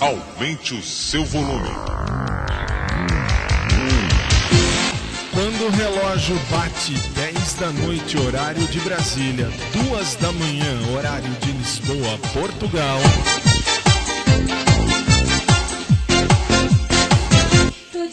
Aumente 0.00 0.74
o 0.74 0.82
seu 0.82 1.24
volume. 1.24 1.68
Quando 5.32 5.66
o 5.66 5.70
relógio 5.70 6.36
bate 6.50 6.92
10 7.14 7.54
da 7.54 7.70
noite, 7.70 8.18
horário 8.18 8.66
de 8.68 8.80
Brasília, 8.80 9.50
2 9.90 10.16
da 10.16 10.32
manhã, 10.32 10.92
horário 10.96 11.30
de 11.40 11.52
Lisboa, 11.52 12.18
Portugal. 12.32 12.98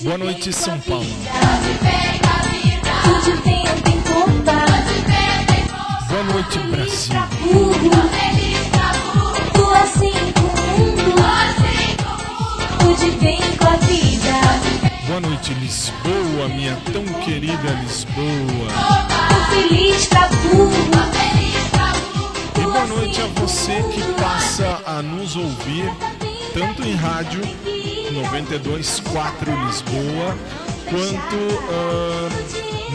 Boa 0.02 0.18
noite, 0.18 0.52
São 0.54 0.80
Paulo. 0.82 1.06
Boa 6.10 6.24
noite, 6.24 6.60
Brasil. 6.70 8.31
Boa 15.08 15.20
noite, 15.22 15.54
Lisboa, 15.54 16.48
minha 16.50 16.78
tão 16.92 17.06
querida 17.22 17.72
Lisboa. 17.84 18.68
E 22.58 22.62
boa 22.64 22.86
noite 22.88 23.22
a 23.22 23.28
você 23.40 23.82
que 23.94 24.02
passa 24.22 24.82
a 24.86 25.02
nos 25.02 25.38
ouvir 25.38 25.90
tanto 26.54 26.84
em 26.84 26.94
rádio 26.96 27.42
92.4 27.42 29.68
Lisboa, 29.68 30.36
quanto 30.90 31.38
ah, 31.72 32.30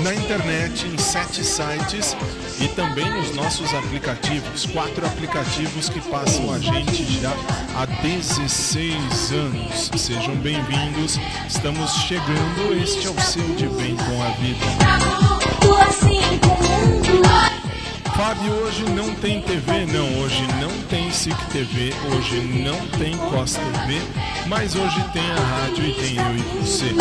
na 0.06 0.14
internet 0.14 0.86
em 0.86 0.96
sete 0.98 1.42
sites 1.44 2.16
e 2.60 2.68
também 2.68 3.10
nos 3.10 3.34
nossos 3.34 3.74
aplicativos, 3.74 4.64
quatro 4.66 5.04
aplicativos 5.04 5.88
que 5.88 6.00
passam 6.00 6.52
a 6.54 6.60
gente 6.60 7.20
já 7.20 7.32
há 7.74 7.86
16 7.86 9.32
anos. 9.32 9.90
Sejam 9.96 10.36
bem-vindos, 10.36 11.18
estamos 11.48 11.90
chegando, 12.02 12.80
este 12.80 13.08
é 13.08 13.10
o 13.10 13.20
seu 13.20 13.42
de 13.56 13.66
bem 13.70 13.96
com 13.96 14.22
a 14.22 14.28
vida. 14.38 14.64
Fábio, 18.16 18.52
hoje 18.52 18.84
não 18.84 19.12
tem 19.16 19.42
TV, 19.42 19.86
não. 19.86 20.22
Hoje 20.22 20.46
não 20.60 20.70
tem 20.88 21.10
SIC 21.10 21.36
TV, 21.50 21.92
hoje 22.14 22.40
não 22.62 22.78
tem 22.98 23.16
COS 23.16 23.54
TV, 23.54 24.00
mas 24.46 24.76
hoje 24.76 25.04
tem 25.12 25.28
a 25.32 25.40
rádio 25.40 25.84
e 25.84 25.94
tem 25.94 26.16
eu 26.16 26.36
e 26.36 26.42
você. 26.60 26.94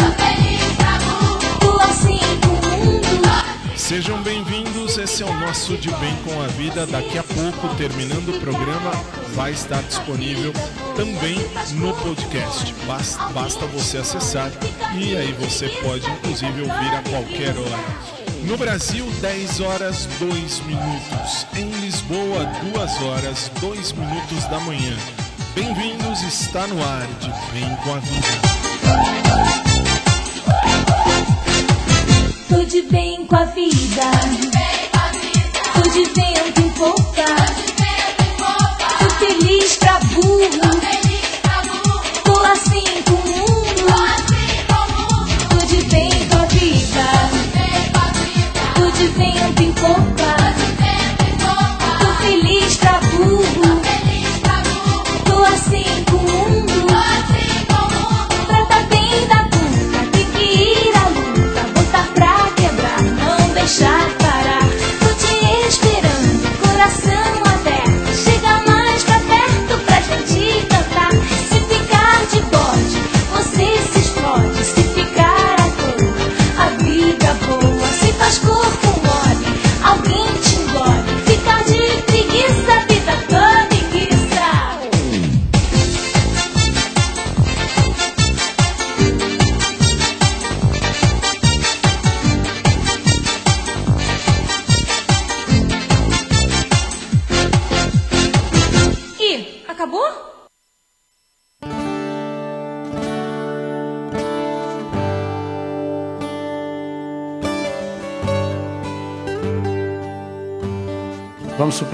Sejam 3.77 4.23
bem-vindos, 4.23 4.97
esse 4.97 5.21
é 5.21 5.25
o 5.25 5.33
nosso 5.41 5.77
De 5.77 5.89
Bem 5.95 6.15
com 6.23 6.41
a 6.41 6.47
Vida. 6.47 6.87
Daqui 6.87 7.17
a 7.17 7.23
pouco, 7.23 7.75
terminando 7.75 8.29
o 8.29 8.39
programa, 8.39 8.91
vai 9.33 9.51
estar 9.51 9.81
disponível 9.83 10.53
também 10.95 11.37
no 11.73 11.93
podcast. 11.97 12.73
Basta, 12.85 13.65
você 13.67 13.97
acessar 13.97 14.49
e 14.97 15.15
aí 15.17 15.33
você 15.33 15.67
pode, 15.83 16.09
inclusive, 16.09 16.61
ouvir 16.61 16.95
a 16.95 17.03
qualquer 17.09 17.55
hora. 17.57 17.85
No 18.43 18.57
Brasil, 18.57 19.05
10 19.21 19.59
horas 19.59 20.07
2 20.19 20.59
minutos. 20.61 21.45
Em 21.55 21.69
Lisboa, 21.81 22.45
2 22.73 23.01
horas 23.01 23.51
2 23.59 23.91
minutos 23.91 24.45
da 24.45 24.59
manhã. 24.61 24.95
Bem-vindos, 25.53 26.23
está 26.23 26.65
no 26.65 26.81
ar 26.81 27.07
de 27.19 27.29
Bem 27.51 27.75
com 27.83 27.93
a 27.93 27.99
Vida. 27.99 29.74
Tô 32.65 32.69
de 32.69 32.81
bem 32.81 33.23
com 33.27 33.35
a 33.35 33.45
vida. 33.45 34.01
Tô 35.75 35.81
de 35.91 36.03
vento 36.05 36.61
em 36.61 36.69
popa. 36.71 37.25
Tô 38.97 39.09
feliz 39.19 39.75
pra 39.75 39.99
burro. 39.99 40.84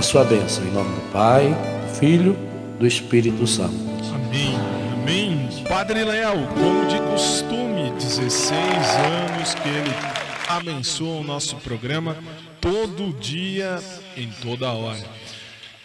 a 0.00 0.02
sua 0.02 0.24
bênção, 0.24 0.66
em 0.66 0.70
nome 0.70 0.94
do 0.94 1.12
Pai, 1.12 1.48
do 1.48 1.94
Filho, 1.98 2.34
do 2.78 2.86
Espírito 2.86 3.46
Santo. 3.46 3.74
Amém, 4.14 4.56
amém. 4.94 5.64
Padre 5.68 6.02
Léo, 6.04 6.48
como 6.54 6.86
de 6.88 6.98
costume, 7.00 7.90
16 7.90 8.48
anos 8.48 9.54
que 9.56 9.68
ele 9.68 9.90
abençoa 10.48 11.20
o 11.20 11.22
nosso 11.22 11.56
programa 11.56 12.16
todo 12.62 13.12
dia, 13.20 13.78
em 14.16 14.30
toda 14.40 14.72
hora. 14.72 15.04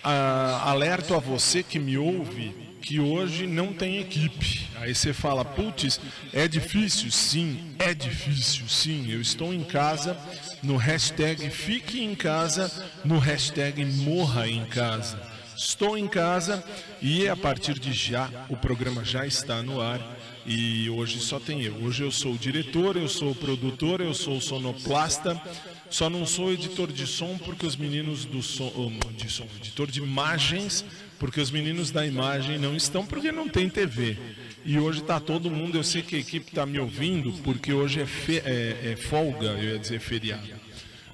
Ah, 0.02 0.62
alerto 0.64 1.14
a 1.14 1.20
você 1.20 1.62
que 1.62 1.78
me 1.78 1.98
ouve 1.98 2.56
que 2.86 3.00
hoje 3.00 3.48
não 3.48 3.74
tem 3.74 4.00
equipe. 4.00 4.62
Aí 4.80 4.94
você 4.94 5.12
fala, 5.12 5.44
putz, 5.44 6.00
é 6.32 6.48
difícil? 6.48 7.12
Sim, 7.12 7.76
é 7.80 7.96
difícil, 7.96 8.70
sim. 8.70 9.12
Eu 9.12 9.20
estou 9.20 9.52
em 9.52 9.64
casa 9.64 10.16
no 10.64 10.78
hashtag 10.78 11.50
Fique 11.50 12.02
em 12.02 12.16
Casa, 12.16 12.72
no 13.04 13.20
hashtag 13.20 13.84
Morra 13.86 14.48
em 14.48 14.66
Casa. 14.66 15.20
Estou 15.56 15.98
em 15.98 16.08
casa 16.08 16.62
e 17.02 17.30
a 17.30 17.36
partir 17.36 17.80
de 17.80 17.94
já 17.94 18.30
o 18.50 18.58
programa 18.58 19.06
já 19.06 19.26
está 19.26 19.64
no 19.64 19.80
ar 19.80 20.02
e 20.46 20.90
hoje 20.90 21.20
só 21.22 21.40
tem 21.40 21.62
eu. 21.64 21.76
Hoje 21.76 22.04
eu 22.04 22.12
sou 22.12 22.34
o 22.34 22.38
diretor, 22.38 22.98
eu 22.98 23.08
sou 23.08 23.32
o 23.32 23.36
produtor, 23.36 24.02
eu 24.02 24.14
sou 24.14 24.38
o 24.38 24.42
sonoplasta, 24.42 25.42
só 25.90 26.10
não 26.10 26.26
sou 26.26 26.52
editor 26.52 26.92
de 26.92 27.08
som 27.08 27.38
porque 27.38 27.66
os 27.66 27.78
meninos 27.78 28.26
do 28.26 28.44
som, 28.44 28.92
de 29.16 29.30
som, 29.30 29.48
editor 29.58 29.90
de 29.90 30.00
imagens, 30.00 30.84
porque 31.18 31.40
os 31.40 31.50
meninos 31.50 31.90
da 31.90 32.06
imagem 32.06 32.60
não 32.60 32.76
estão 32.76 33.06
porque 33.06 33.32
não 33.32 33.48
tem 33.48 33.70
TV. 33.70 34.18
E 34.66 34.80
hoje 34.80 35.02
está 35.02 35.20
todo 35.20 35.52
mundo, 35.52 35.78
eu 35.78 35.84
sei 35.84 36.02
que 36.02 36.16
a 36.16 36.20
equipe 36.20 36.48
está 36.50 36.66
me 36.66 36.80
ouvindo, 36.80 37.32
porque 37.44 37.72
hoje 37.72 38.02
é, 38.02 38.06
fe, 38.08 38.42
é, 38.44 38.94
é 38.94 38.96
folga, 38.96 39.50
eu 39.50 39.74
ia 39.74 39.80
dizer 39.80 40.00
feriado. 40.00 40.50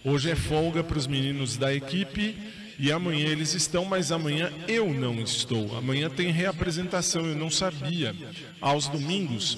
Hoje 0.06 0.31
é 0.31 0.36
folga 0.38 0.81
para 0.81 0.98
os 0.98 1.06
meninos 1.06 1.57
da 1.57 1.74
equipe 1.74 2.38
e 2.80 2.89
amanhã 2.94 3.27
eles 3.27 3.53
estão, 3.53 3.83
mas 3.83 4.09
amanhã 4.09 4.50
eu 4.69 4.94
não 4.94 5.21
estou. 5.21 5.77
Amanhã 5.77 6.09
tem 6.09 6.31
reapresentação, 6.31 7.25
eu 7.25 7.36
não 7.36 7.51
sabia. 7.51 8.15
Aos 8.62 8.88
domingos, 8.88 9.57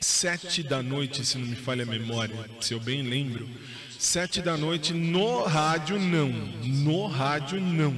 sete 0.00 0.62
da 0.62 0.82
noite, 0.82 1.22
se 1.22 1.36
não 1.36 1.46
me 1.46 1.54
falha 1.54 1.82
a 1.82 1.86
memória, 1.86 2.34
se 2.62 2.72
eu 2.72 2.80
bem 2.80 3.02
lembro, 3.02 3.46
sete 3.98 4.40
da 4.40 4.56
noite 4.56 4.94
no 4.94 5.44
rádio 5.44 5.98
não, 5.98 6.30
no 6.64 7.06
rádio 7.08 7.60
não, 7.60 7.94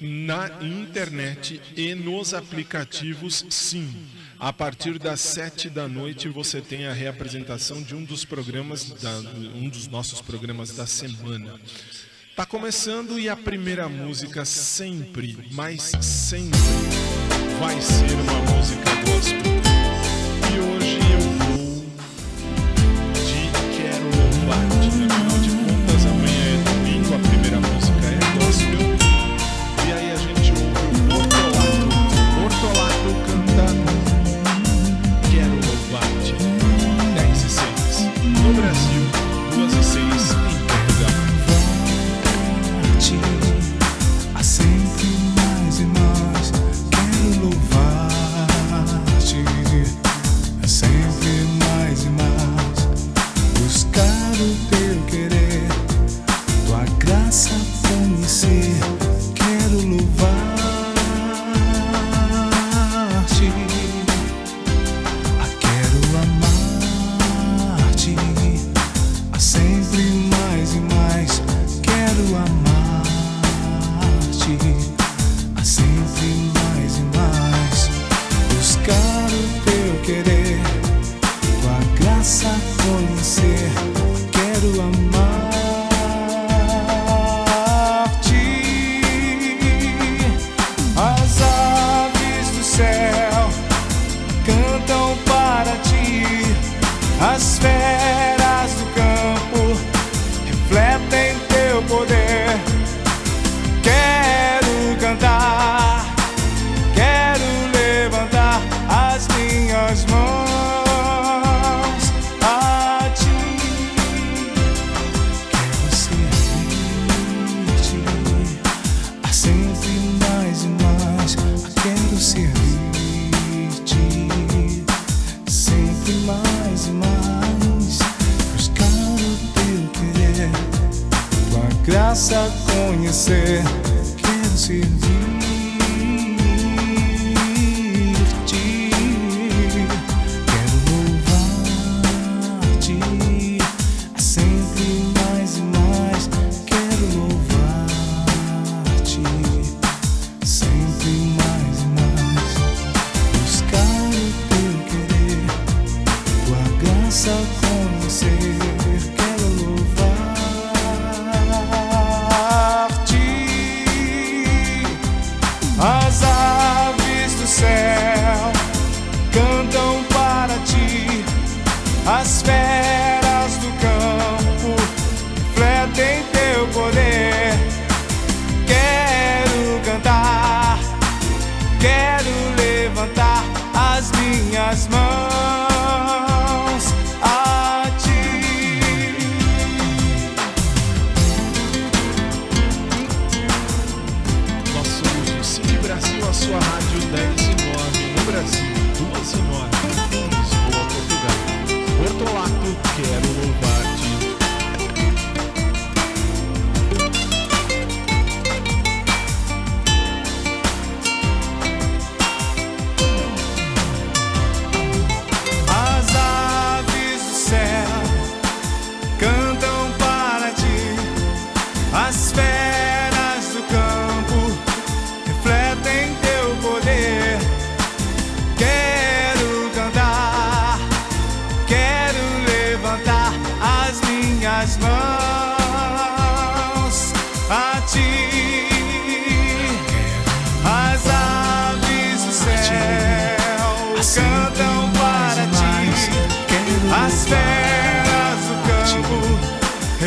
na 0.00 0.50
internet 0.62 1.60
e 1.76 1.94
nos 1.94 2.32
aplicativos 2.32 3.44
sim. 3.50 3.94
A 4.38 4.52
partir 4.52 4.98
das 4.98 5.20
sete 5.20 5.70
da 5.70 5.88
noite 5.88 6.28
você 6.28 6.60
tem 6.60 6.86
a 6.86 6.92
reapresentação 6.92 7.82
de 7.82 7.94
um 7.94 8.04
dos 8.04 8.24
programas, 8.24 8.90
da, 8.90 9.18
um 9.54 9.68
dos 9.68 9.88
nossos 9.88 10.20
programas 10.20 10.72
da 10.72 10.86
semana. 10.86 11.58
Tá 12.34 12.44
começando 12.44 13.18
e 13.18 13.28
a 13.28 13.36
primeira 13.36 13.88
música 13.88 14.44
sempre, 14.44 15.38
mas 15.52 15.82
sempre 16.02 16.58
vai 17.58 17.80
ser 17.80 18.12
uma 18.12 18.52
música 18.52 18.94
gospel. 19.06 19.55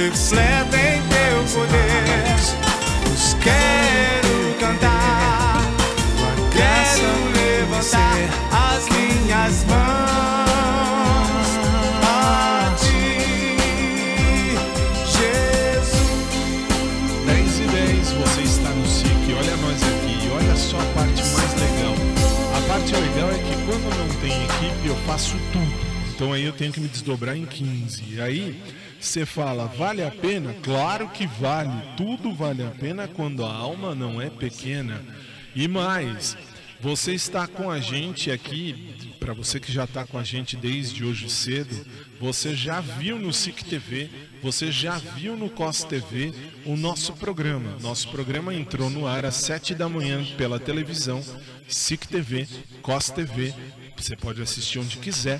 Refletem 0.09 1.01
teu 1.09 1.43
poder. 1.53 2.35
Os 3.13 3.35
quero 3.35 4.55
cantar, 4.59 5.61
quero 6.51 7.11
levantar 7.31 8.17
as 8.51 8.89
minhas 8.89 9.65
mãos 9.65 9.87
a 12.03 12.75
ti, 12.79 13.25
Jesus. 15.05 16.01
10 17.25 17.59
e 17.59 17.67
10, 17.67 18.11
você 18.13 18.41
está 18.41 18.69
no 18.71 18.87
SIC. 18.87 19.33
Olha 19.37 19.55
nós 19.57 19.83
aqui, 19.83 20.29
olha 20.33 20.55
só 20.55 20.77
a 20.77 20.85
parte 20.95 21.21
mais 21.21 21.53
legal. 21.53 21.95
A 22.57 22.61
parte 22.67 22.95
legal 22.95 23.29
é 23.29 23.37
que 23.37 23.55
quando 23.65 23.89
não 23.95 24.09
tem 24.21 24.43
equipe, 24.43 24.87
eu 24.87 24.95
faço 25.05 25.37
tudo. 25.53 25.89
Então 26.15 26.33
aí 26.33 26.43
eu 26.43 26.51
tenho 26.51 26.73
que 26.73 26.81
me 26.81 26.87
desdobrar 26.87 27.37
em 27.37 27.45
15. 27.45 28.03
E 28.09 28.19
aí 28.19 28.59
você 28.99 29.25
fala, 29.25 29.65
vale 29.65 30.03
a 30.03 30.11
pena? 30.11 30.53
Claro 30.61 31.09
que 31.09 31.25
vale. 31.25 31.71
Tudo 31.95 32.33
vale 32.33 32.63
a 32.63 32.69
pena 32.69 33.07
quando 33.07 33.45
a 33.45 33.53
alma 33.53 33.95
não 33.95 34.21
é 34.21 34.29
pequena. 34.29 35.01
E 35.55 35.67
mais, 35.67 36.37
você 36.81 37.13
está 37.13 37.47
com 37.47 37.71
a 37.71 37.79
gente 37.79 38.29
aqui, 38.29 38.93
para 39.19 39.33
você 39.33 39.59
que 39.59 39.71
já 39.71 39.85
está 39.85 40.05
com 40.05 40.17
a 40.17 40.23
gente 40.23 40.55
desde 40.55 41.03
hoje 41.03 41.29
cedo, 41.29 41.85
você 42.19 42.55
já 42.55 42.81
viu 42.81 43.17
no 43.17 43.33
SIC 43.33 43.63
TV, 43.63 44.09
você 44.41 44.71
já 44.71 44.97
viu 44.97 45.35
no 45.35 45.49
COS 45.49 45.83
TV 45.83 46.33
o 46.65 46.75
nosso 46.75 47.13
programa. 47.13 47.77
Nosso 47.81 48.09
programa 48.09 48.53
entrou 48.53 48.89
no 48.89 49.07
ar 49.07 49.25
às 49.25 49.35
7 49.35 49.75
da 49.75 49.87
manhã 49.89 50.25
pela 50.37 50.59
televisão, 50.59 51.23
SIC 51.67 52.05
TV, 52.07 52.47
COS 52.81 53.09
TV. 53.09 53.53
Você 53.97 54.15
pode 54.15 54.41
assistir 54.41 54.79
onde 54.79 54.97
quiser. 54.97 55.39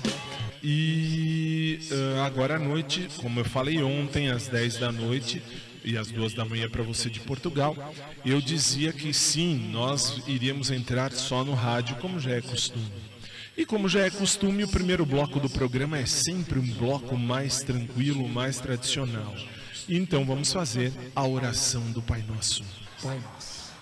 E 0.62 1.78
ah, 1.90 2.26
agora 2.26 2.56
à 2.56 2.58
noite, 2.58 3.08
como 3.16 3.40
eu 3.40 3.44
falei 3.44 3.82
ontem, 3.82 4.30
às 4.30 4.48
10 4.48 4.78
da 4.78 4.92
noite 4.92 5.42
e 5.84 5.96
às 5.96 6.10
duas 6.10 6.34
da 6.34 6.44
manhã 6.44 6.68
para 6.68 6.82
você 6.82 7.08
de 7.08 7.20
Portugal, 7.20 7.76
eu 8.24 8.40
dizia 8.40 8.92
que 8.92 9.12
sim, 9.14 9.70
nós 9.72 10.22
iríamos 10.26 10.70
entrar 10.70 11.12
só 11.12 11.42
no 11.42 11.54
rádio, 11.54 11.96
como 11.96 12.20
já 12.20 12.32
é 12.32 12.40
costume. 12.40 12.92
E 13.56 13.66
como 13.66 13.88
já 13.88 14.00
é 14.00 14.10
costume, 14.10 14.64
o 14.64 14.68
primeiro 14.68 15.04
bloco 15.04 15.40
do 15.40 15.50
programa 15.50 15.98
é 15.98 16.06
sempre 16.06 16.58
um 16.58 16.66
bloco 16.74 17.16
mais 17.16 17.62
tranquilo, 17.62 18.28
mais 18.28 18.58
tradicional. 18.58 19.34
Então 19.88 20.24
vamos 20.24 20.52
fazer 20.52 20.92
a 21.14 21.26
oração 21.26 21.82
do 21.90 22.00
Pai 22.00 22.22
Nosso. 22.26 22.62
Pai 23.02 23.18
nosso, 23.18 23.72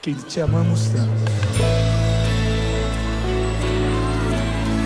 que 0.00 0.14
te 0.14 0.40
amamos 0.40 0.88
tanto. 0.88 2.33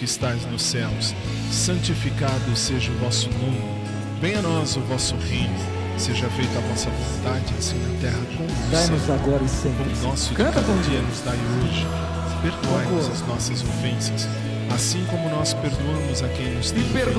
que 0.00 0.06
estás 0.06 0.46
nos 0.46 0.62
céus, 0.62 1.14
santificado 1.52 2.56
seja 2.56 2.90
o 2.90 2.94
vosso 3.04 3.28
nome. 3.32 3.60
Venha 4.18 4.38
a 4.38 4.42
nós 4.42 4.74
o 4.76 4.80
vosso 4.80 5.14
reino. 5.16 5.54
Seja 5.98 6.26
feita 6.30 6.56
a 6.56 6.62
vossa 6.62 6.88
vontade, 6.88 7.44
assim 7.58 7.76
na 7.76 8.00
terra 8.00 8.18
como 8.34 8.48
no 8.48 8.70
Dai-nos 8.70 9.02
céu. 9.02 9.14
agora 9.16 9.44
e 9.44 9.48
sempre. 9.48 9.92
O 9.92 10.08
nosso 10.08 10.32
Canta 10.32 10.62
com 10.62 10.80
dia 10.80 11.02
nos 11.02 11.20
dai 11.20 11.36
hoje. 11.36 11.86
Perdoai-nos 12.40 13.08
as 13.10 13.20
nossas 13.28 13.60
ofensas, 13.62 14.26
assim 14.74 15.04
como 15.10 15.28
nós 15.28 15.52
perdoamos 15.52 16.22
a 16.22 16.28
quem 16.28 16.54
nos 16.54 16.70
tem 16.70 16.80
E 16.80 16.86
ofendido. 16.86 17.12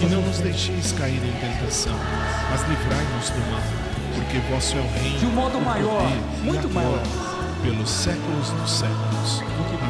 E 0.00 0.06
não 0.06 0.22
nos 0.22 0.38
deixeis 0.38 0.92
cair 0.92 1.20
em 1.22 1.32
tentação, 1.32 1.92
mas 2.50 2.62
livrai-nos 2.62 3.28
do 3.28 3.50
mal, 3.50 3.60
porque 4.14 4.38
vosso 4.50 4.74
é 4.74 4.80
o 4.80 5.02
reino, 5.02 5.18
De 5.18 5.26
um 5.26 5.34
modo 5.34 5.60
maior, 5.60 6.00
poder 6.04 6.42
muito 6.42 6.70
maior. 6.70 7.02
pelos 7.62 7.90
séculos 7.90 8.48
dos 8.58 8.70
séculos. 8.70 9.42
Amém. 9.82 9.89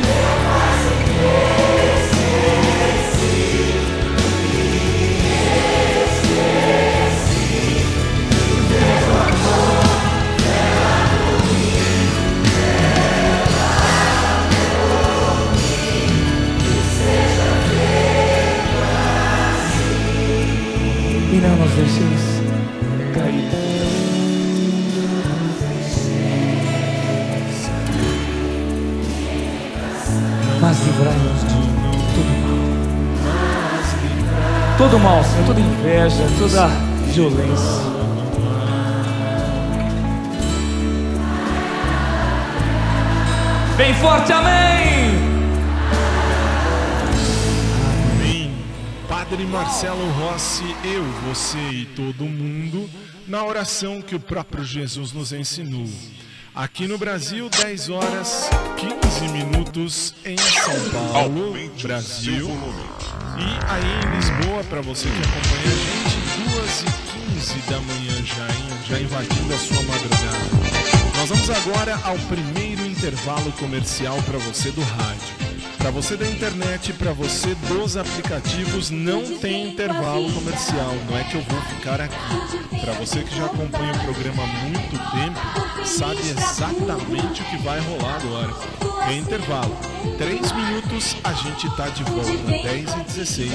Não 21.41 21.55
nos 21.55 21.71
deixeis 21.71 22.41
cair. 23.15 23.49
Mas 30.61 30.77
livrai-nos 30.85 31.41
de 31.41 31.47
todo 32.15 32.31
mal. 32.41 32.61
Todo 34.77 34.99
mal, 34.99 35.23
Senhor, 35.23 35.45
toda 35.47 35.59
inveja, 35.59 36.23
toda 36.37 36.67
violência. 37.11 37.91
Bem 43.77 43.93
forte, 43.95 44.31
amém! 44.31 45.20
Padre 49.31 49.45
Marcelo 49.45 50.11
Rossi, 50.11 50.75
eu, 50.83 51.05
você 51.25 51.57
e 51.57 51.85
todo 51.95 52.25
mundo, 52.25 52.89
na 53.25 53.45
oração 53.45 54.01
que 54.01 54.13
o 54.13 54.19
próprio 54.19 54.61
Jesus 54.65 55.13
nos 55.13 55.31
ensinou. 55.31 55.87
Aqui 56.53 56.85
no 56.85 56.97
Brasil, 56.97 57.47
10 57.49 57.89
horas 57.91 58.49
15 58.75 59.29
minutos 59.29 60.13
em 60.25 60.35
São 60.37 61.13
Paulo, 61.13 61.53
Brasil. 61.81 62.45
E 63.37 63.71
aí 63.71 64.03
em 64.03 64.17
Lisboa, 64.17 64.65
para 64.65 64.81
você 64.81 65.07
que 65.07 65.21
acompanha 65.21 65.63
a 65.63 65.77
gente, 65.77 66.51
2 66.53 66.81
e 66.81 67.39
15 67.39 67.59
da 67.71 67.79
manhã 67.79 68.25
já, 68.25 68.47
hein? 68.47 68.79
já 68.85 68.99
invadindo 68.99 69.53
a 69.53 69.57
sua 69.57 69.81
madrugada. 69.83 71.17
Nós 71.17 71.29
vamos 71.29 71.49
agora 71.49 71.97
ao 72.03 72.17
primeiro 72.27 72.85
intervalo 72.85 73.49
comercial 73.53 74.21
para 74.23 74.39
você 74.39 74.71
do 74.71 74.81
rádio. 74.81 75.40
Para 75.81 75.89
você 75.89 76.15
da 76.15 76.27
internet, 76.27 76.93
para 76.93 77.11
você 77.11 77.55
dos 77.67 77.97
aplicativos, 77.97 78.91
não 78.91 79.39
tem 79.39 79.69
intervalo 79.71 80.31
comercial. 80.31 80.93
Não 81.09 81.17
é 81.17 81.23
que 81.23 81.33
eu 81.33 81.41
vou 81.41 81.59
ficar 81.63 81.99
aqui. 81.99 82.77
Para 82.79 82.93
você 82.93 83.23
que 83.23 83.35
já 83.35 83.45
acompanha 83.45 83.91
o 83.91 83.99
programa 83.99 84.43
há 84.43 84.45
muito 84.45 84.91
tempo, 85.11 85.83
sabe 85.83 86.19
exatamente 86.29 87.41
o 87.41 87.45
que 87.45 87.57
vai 87.63 87.79
rolar 87.79 88.15
agora. 88.17 88.53
É 89.09 89.15
intervalo. 89.15 89.75
Três 90.19 90.51
minutos, 90.51 91.15
a 91.23 91.33
gente 91.33 91.65
está 91.65 91.89
de 91.89 92.03
volta. 92.03 92.29
10 92.29 92.93
e 92.93 93.03
16, 93.15 93.51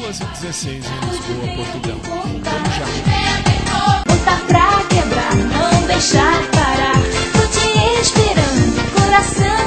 2 0.00 0.20
e 0.20 0.24
16 0.24 0.86
em 0.86 1.10
Lisboa, 1.10 1.54
Portugal. 1.54 2.00
Vamos 2.02 2.74
já. 2.74 2.86
Botar 4.08 4.40
pra 4.46 4.84
quebrar, 4.88 5.34
não 5.34 5.86
deixar 5.86 6.42
parar. 6.50 6.96
Tô 7.32 7.46
te 7.48 8.00
esperando, 8.00 8.94
coração 8.94 9.61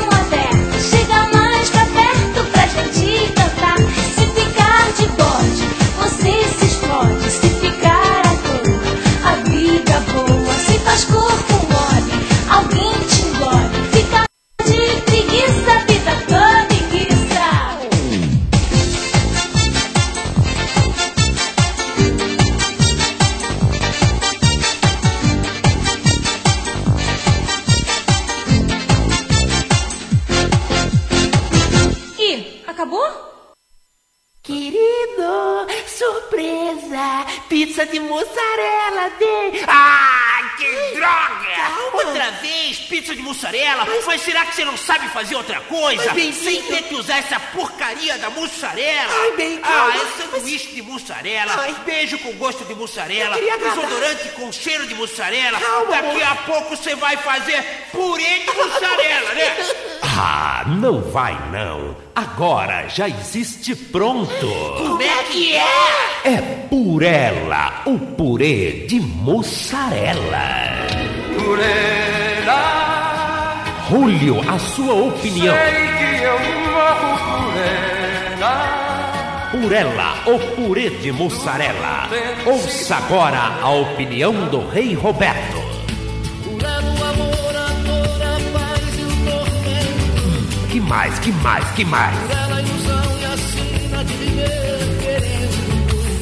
mussarela? 43.26 43.86
Mas 44.06 44.22
será 44.22 44.46
que 44.46 44.56
você 44.56 44.64
não 44.64 44.78
sabe 44.78 45.08
fazer 45.10 45.36
outra 45.36 45.60
coisa? 45.62 46.14
Sem 46.34 46.62
ter 46.64 46.84
que 46.84 46.96
usar 46.96 47.18
essa 47.18 47.40
porcaria 47.40 48.18
da 48.18 48.30
mussarela? 48.30 49.12
Ai, 49.24 49.32
bem, 49.36 49.60
ah, 49.64 49.92
é 49.96 50.22
sanduíche 50.22 50.68
de 50.76 50.82
mussarela, 50.82 51.54
Ai. 51.58 51.76
beijo 51.86 52.18
com 52.20 52.32
gosto 52.34 52.64
de 52.66 52.74
mussarela, 52.76 53.36
Eu 53.36 53.40
queria 53.40 53.54
agradar. 53.56 53.76
desodorante 53.76 54.30
com 54.30 54.52
cheiro 54.52 54.88
de 54.88 54.96
mussarela. 54.96 55.60
Calma, 55.60 55.92
Daqui 55.92 56.22
amor. 56.22 56.24
a 56.24 56.36
pouco 56.36 56.76
você 56.78 56.96
vai 56.96 57.18
fazer 57.18 57.62
purê 57.92 58.40
de 58.40 58.52
mussarela, 58.52 59.34
né? 59.34 59.56
Ah, 60.18 60.64
não 60.68 61.02
vai 61.02 61.34
não. 61.52 61.94
Agora 62.16 62.88
já 62.88 63.10
existe 63.10 63.76
pronto. 63.76 64.48
Como 64.78 65.02
é 65.02 65.24
que 65.24 65.54
é? 65.54 65.66
É 66.24 66.42
Purela, 66.70 67.82
o 67.86 68.00
purê 68.00 68.86
de 68.88 69.02
mussarela. 69.02 70.88
Purela, 71.38 72.85
Julio, 73.90 74.42
a 74.50 74.58
sua 74.58 74.94
opinião. 74.94 75.56
sei 75.56 76.18
que 76.18 76.24
eu 76.24 76.40
morro 76.72 77.18
por 77.52 77.58
ela. 78.34 78.86
Purela, 79.52 80.16
o 80.26 80.40
purê 80.56 80.90
de 80.90 81.12
mussarela. 81.12 82.10
Ouça 82.46 82.96
agora 82.96 83.58
a 83.62 83.70
opinião 83.70 84.34
do 84.50 84.68
Rei 84.68 84.94
Roberto. 84.96 85.58
Hum, 90.18 90.68
Que 90.70 90.80
mais, 90.80 91.18
que 91.20 91.32
mais, 91.32 91.66
que 91.72 91.86
mais? 91.86 92.16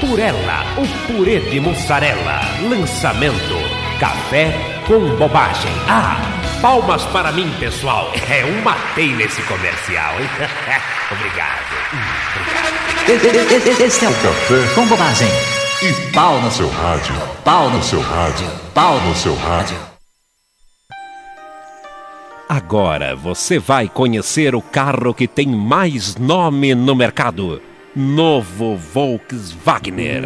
Purela, 0.00 0.64
o 0.78 1.06
purê 1.06 1.40
de 1.40 1.60
mussarela. 1.60 2.40
Lançamento: 2.68 3.54
café 3.98 4.52
com 4.86 4.98
bobagem. 5.16 5.70
Ah, 5.88 6.16
palmas 6.62 7.04
para 7.06 7.30
mim, 7.32 7.52
pessoal. 7.60 8.10
É 8.28 8.44
um 8.44 8.62
matei 8.62 9.14
nesse 9.14 9.42
comercial, 9.42 10.14
hein? 10.18 10.28
Obrigado. 11.12 11.70
Esse 13.84 14.04
é 14.04 14.08
o 14.08 14.14
Café 14.14 14.74
com 14.74 14.86
Bobagem. 14.86 15.28
E 15.82 16.12
pau 16.12 16.40
no 16.40 16.50
seu 16.50 16.68
rádio. 16.68 17.14
Pau 17.44 17.70
no 17.70 17.82
seu 17.82 18.00
rádio. 18.00 18.46
Pau 18.72 19.00
no 19.00 19.14
seu 19.14 19.34
rádio. 19.34 19.76
Agora 22.48 23.14
você 23.14 23.58
vai 23.58 23.88
conhecer 23.88 24.54
o 24.54 24.62
carro 24.62 25.14
que 25.14 25.28
tem 25.28 25.46
mais 25.46 26.16
nome 26.16 26.74
no 26.74 26.94
mercado. 26.94 27.69
Novo 27.96 28.76
Volkswagen. 28.76 30.22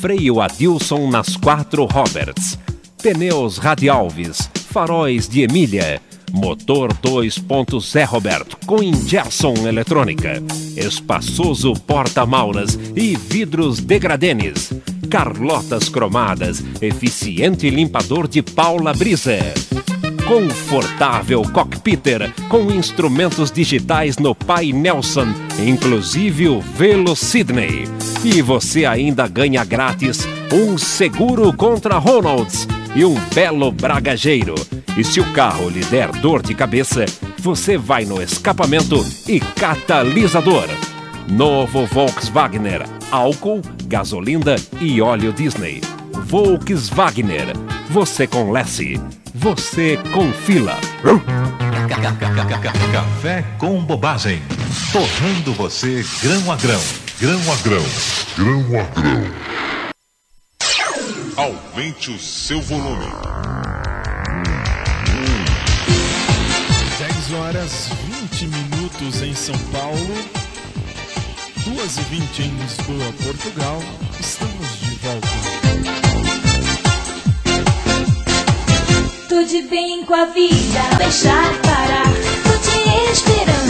Freio 0.00 0.40
Adilson 0.40 1.10
nas 1.10 1.36
quatro 1.36 1.84
Roberts. 1.84 2.58
Pneus 3.02 3.58
Radialves. 3.58 4.48
Faróis 4.70 5.28
de 5.28 5.42
Emília. 5.42 6.00
Motor 6.32 6.94
2.0 6.94 8.06
Roberto 8.06 8.56
com 8.66 8.82
injeção 8.82 9.52
eletrônica. 9.68 10.42
Espaçoso 10.74 11.74
porta-maulas 11.74 12.78
e 12.96 13.14
vidros 13.14 13.78
degradenes. 13.78 14.72
Carlotas 15.10 15.90
cromadas. 15.90 16.64
Eficiente 16.80 17.68
limpador 17.68 18.26
de 18.26 18.40
Paula 18.40 18.94
Brisa. 18.94 19.38
Confortável 20.32 21.42
cockpiter 21.42 22.32
com 22.48 22.70
instrumentos 22.70 23.50
digitais 23.50 24.16
no 24.16 24.34
Pai 24.34 24.72
Nelson, 24.72 25.26
inclusive 25.58 26.48
o 26.48 26.58
Velo 26.58 27.14
Sydney. 27.14 27.84
E 28.24 28.40
você 28.40 28.86
ainda 28.86 29.28
ganha 29.28 29.62
grátis 29.62 30.26
um 30.50 30.78
seguro 30.78 31.52
contra 31.52 31.98
Ronalds 31.98 32.66
e 32.96 33.04
um 33.04 33.14
belo 33.34 33.70
bragageiro. 33.70 34.54
E 34.96 35.04
se 35.04 35.20
o 35.20 35.32
carro 35.34 35.68
lhe 35.68 35.84
der 35.84 36.10
dor 36.12 36.40
de 36.40 36.54
cabeça, 36.54 37.04
você 37.36 37.76
vai 37.76 38.06
no 38.06 38.22
escapamento 38.22 39.04
e 39.28 39.38
catalisador. 39.38 40.66
Novo 41.28 41.84
Volkswagen, 41.84 42.62
álcool, 43.10 43.60
gasolina 43.84 44.56
e 44.80 44.98
óleo 45.02 45.30
Disney. 45.30 45.82
Volkswagen, 46.24 47.52
você 47.90 48.26
com 48.26 48.50
Lessie, 48.50 48.98
você 49.34 49.98
com 50.12 50.32
fila. 50.32 50.78
Café 52.92 53.42
com 53.58 53.82
bobagem. 53.82 54.42
Torrando 54.92 55.52
você 55.54 56.04
grão 56.22 56.52
a 56.52 56.56
grão. 56.56 56.80
Grão 57.20 57.40
a 57.52 57.56
grão. 57.62 57.84
Grão 58.36 58.80
a 58.80 59.00
grão. 59.00 59.22
Aumente 61.36 62.10
o 62.10 62.18
seu 62.18 62.60
volume. 62.62 63.06
10 66.98 67.32
horas 67.32 67.88
20 68.30 68.46
minutos 68.46 69.22
em 69.22 69.34
São 69.34 69.56
Paulo, 69.72 70.14
2 71.64 71.96
e 71.96 72.00
20 72.02 72.42
em 72.42 72.54
Lisboa, 72.56 73.12
Portugal. 73.24 73.82
Estamos 74.20 74.78
de 74.80 74.94
volta. 74.96 75.81
De 79.32 79.60
bem 79.62 80.04
com 80.04 80.14
a 80.14 80.26
vida, 80.26 80.80
deixar 80.98 81.60
parar. 81.62 82.04
Tô 82.44 82.58
te 82.58 83.12
esperando, 83.12 83.61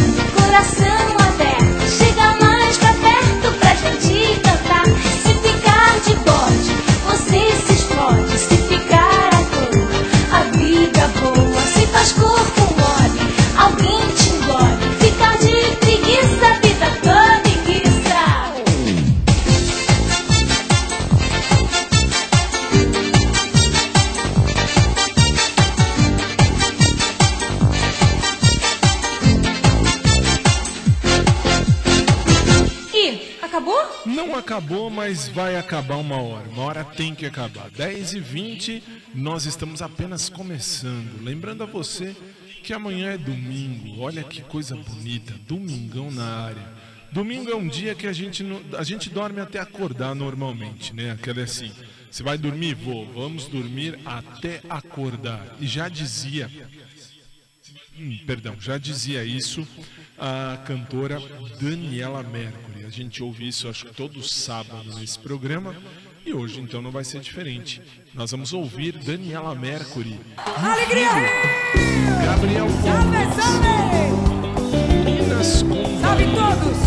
tem 36.97 37.15
que 37.15 37.27
acabar. 37.27 37.71
10 37.71 38.15
e 38.15 38.21
20 38.21 38.83
nós 39.15 39.47
estamos 39.47 39.83
apenas 39.83 40.29
começando. 40.29 41.23
Lembrando 41.23 41.63
a 41.63 41.67
você 41.67 42.17
que 42.63 42.73
amanhã 42.73 43.13
é 43.13 43.19
domingo. 43.19 44.01
Olha 44.01 44.23
que 44.23 44.43
coisa 44.43 44.77
bonita. 44.77 45.35
Domingão 45.47 46.11
na 46.11 46.25
área. 46.25 46.83
Domingo 47.11 47.51
é 47.51 47.57
um 47.57 47.69
dia 47.69 47.95
que 47.95 48.07
a 48.07 48.13
gente, 48.13 48.45
a 48.77 48.83
gente 48.83 49.11
dorme 49.11 49.41
até 49.41 49.59
acordar 49.59 50.15
normalmente, 50.15 50.95
né? 50.95 51.11
Aquela 51.11 51.43
assim. 51.43 51.71
Você 52.11 52.23
vai 52.23 52.39
dormir? 52.39 52.75
Vou. 52.75 53.07
Vamos 53.13 53.47
dormir 53.47 53.99
até 54.05 54.63
acordar. 54.69 55.57
E 55.61 55.67
já 55.67 55.89
dizia 55.89 56.51
Hum, 57.99 58.19
perdão, 58.27 58.57
já 58.59 58.79
dizia 58.79 59.23
isso 59.23 59.67
a 60.19 60.57
cantora 60.67 61.21
Daniela 61.61 62.23
Mercury. 62.23 62.85
A 62.87 62.91
gente 62.91 63.23
ouve 63.23 63.47
isso, 63.47 63.69
acho 63.69 63.87
que 63.87 63.95
todo 63.95 64.23
sábado 64.23 64.95
nesse 64.99 65.19
programa. 65.19 65.77
E 66.25 66.33
hoje, 66.33 66.61
então, 66.61 66.81
não 66.81 66.91
vai 66.91 67.03
ser 67.03 67.21
diferente. 67.21 67.83
Nós 68.15 68.31
vamos 68.31 68.53
ouvir 68.53 68.93
Daniela 68.93 69.55
Mercury. 69.55 70.21
Alegria! 70.37 71.11
Gabriel 72.25 72.67
Minas 75.03 75.63
com 75.63 76.01
Salve 76.01 76.25
todos! 76.27 76.79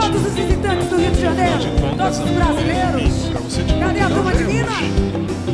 Todos 0.00 0.26
os 0.26 0.34
visitantes 0.34 0.88
do 0.88 0.96
Rio 0.96 1.10
de 1.10 1.20
Janeiro! 1.20 1.58
Todos 1.96 2.18
os 2.18 2.30
brasileiros! 2.30 3.28
Pra 3.30 3.40
você 3.40 3.62
de 3.64 3.74
Cadê 3.74 4.00
a 4.00 4.08
turma 4.08 4.32
de 4.34 4.44
Minas? 4.44 4.72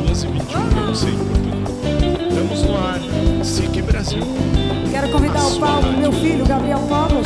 12 0.07 0.27
e 0.27 0.31
21, 0.33 0.61
eu 0.61 0.87
não 0.87 0.95
sei 0.95 1.13
em. 1.13 2.29
Estamos 2.29 2.63
no 2.65 2.77
ar, 2.77 3.01
SIC 3.43 3.83
Brasil. 3.83 4.23
Quero 4.91 5.09
convidar 5.11 5.47
o 5.47 5.59
Paulo, 5.59 5.93
meu 5.97 6.13
filho, 6.13 6.47
Gabriel 6.47 6.81
Paulo. 6.89 7.23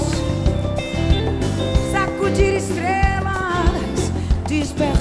Sacudir 1.91 2.57
estrelas, 2.57 4.13
despertar 4.47 4.92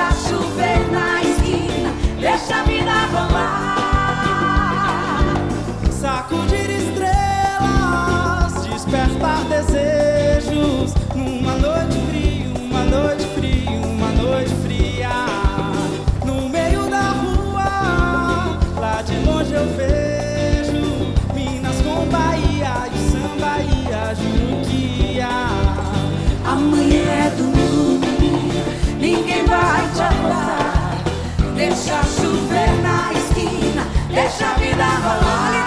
Deixa 0.00 0.28
chover 0.30 0.80
na 0.90 1.20
esquina, 1.22 1.92
deixa 2.18 2.56
a 2.56 2.62
vida 2.62 3.06
rolar. 3.12 4.56
Sacudir 5.90 6.70
estrelas, 6.70 8.52
despertar 8.64 9.44
desejos. 9.44 10.94
Numa 11.14 11.52
noite 11.56 11.98
fria, 12.08 12.46
uma 12.62 12.82
noite 12.84 13.26
fria, 13.34 13.70
uma 13.70 14.10
noite 14.12 14.54
fria. 14.62 15.10
No 16.24 16.48
meio 16.48 16.88
da 16.88 17.10
rua, 17.10 18.58
lá 18.80 19.02
de 19.02 19.18
longe 19.18 19.52
eu 19.52 19.66
vejo 19.76 21.12
Minas 21.34 21.76
com 21.82 22.06
Bahia 22.06 22.88
e 22.90 22.96
o 22.96 23.00
samba 23.10 23.60
e 23.60 23.92
a 23.92 24.14
juquia. 24.14 25.28
Amanhã 26.46 27.02
é 27.02 27.30
domingo, 27.36 27.59
vai 29.60 29.88
te 29.94 30.02
acordar. 30.02 30.98
Deixa 31.54 32.02
chover 32.04 32.72
na 32.82 33.12
esquina, 33.12 33.84
deixa 34.08 34.46
a 34.46 34.54
vida 34.54 34.84
rolar. 34.84 35.59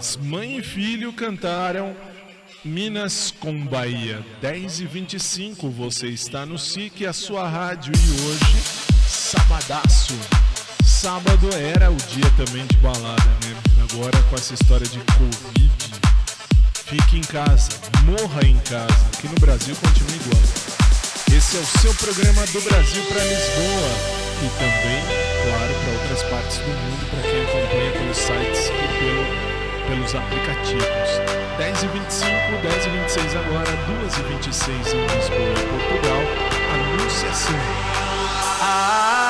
Jonas. 0.00 0.16
Mãe 0.16 0.58
e 0.58 0.62
filho 0.62 1.12
cantaram 1.12 1.94
Minas 2.64 3.32
com 3.38 3.64
Bahia. 3.66 4.24
10 4.40 4.80
e 4.80 4.86
25 4.86 5.68
você 5.70 6.08
está 6.08 6.44
no 6.44 6.58
SIC, 6.58 7.06
a 7.06 7.12
sua 7.12 7.48
rádio. 7.48 7.92
E 7.94 8.22
hoje, 8.22 8.62
sabadaço. 9.06 10.14
Sábado 10.84 11.48
era 11.54 11.90
o 11.90 11.96
dia 11.96 12.30
também 12.36 12.66
de 12.66 12.76
balada, 12.78 13.24
né? 13.44 13.56
Agora 13.90 14.22
com 14.28 14.34
essa 14.34 14.54
história 14.54 14.86
de 14.86 14.98
Covid. 14.98 16.00
Fique 16.74 17.18
em 17.18 17.22
casa, 17.22 17.70
morra 18.04 18.44
em 18.44 18.58
casa. 18.58 19.06
Aqui 19.14 19.28
no 19.28 19.38
Brasil 19.38 19.76
continua 19.76 20.16
igual. 20.16 20.42
Esse 21.36 21.56
é 21.56 21.60
o 21.60 21.66
seu 21.80 21.94
programa 21.94 22.44
do 22.46 22.60
Brasil 22.62 23.02
para 23.04 23.22
Lisboa 23.22 24.20
e 24.42 24.48
também, 24.58 25.02
claro, 25.44 25.74
para 25.74 25.92
outras 25.92 26.22
partes 26.24 26.58
do 26.58 26.68
mundo, 26.68 27.10
para 27.10 27.22
quem 27.22 27.42
acompanha 27.42 27.92
pelos 27.92 28.16
sites 28.16 28.66
e 28.66 28.98
pelo, 28.98 29.49
pelos 29.90 30.14
aplicativos. 30.14 31.10
10 31.58 31.82
e 31.82 31.88
25, 31.88 32.32
10 32.62 32.86
e 32.86 32.90
26 32.90 33.36
agora, 33.36 33.70
2 34.00 34.18
e 34.18 34.22
26 34.22 34.94
em 34.94 35.00
Lisboa, 35.02 35.54
Portugal. 35.68 36.22
Anunciação. 36.72 37.56
Alceu 38.60 39.29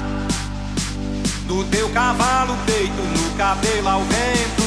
No 1.51 1.65
teu 1.65 1.89
cavalo, 1.89 2.55
peito 2.65 2.93
no 2.93 3.35
cabelo 3.35 3.89
ao 3.89 3.99
vento. 4.03 4.63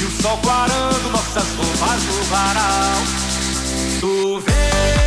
E 0.00 0.04
o 0.04 0.10
sol 0.20 0.36
clarando 0.38 1.10
nossas 1.10 1.46
roupas 1.56 2.02
no 2.02 2.24
varal. 2.24 2.98
Tu 4.00 4.40
vens, 4.40 5.01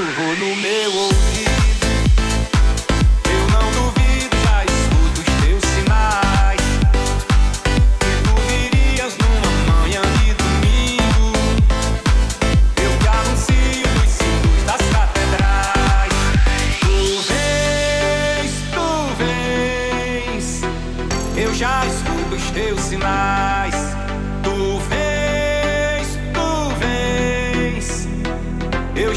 anjo 0.00 0.14
sussurrou 0.14 0.36
no 0.36 0.56
meu 0.56 0.92
ouvido. 0.94 1.60
Já 21.60 21.84
escuto 21.84 22.36
os 22.36 22.50
teus 22.52 22.80
sinais. 22.80 23.99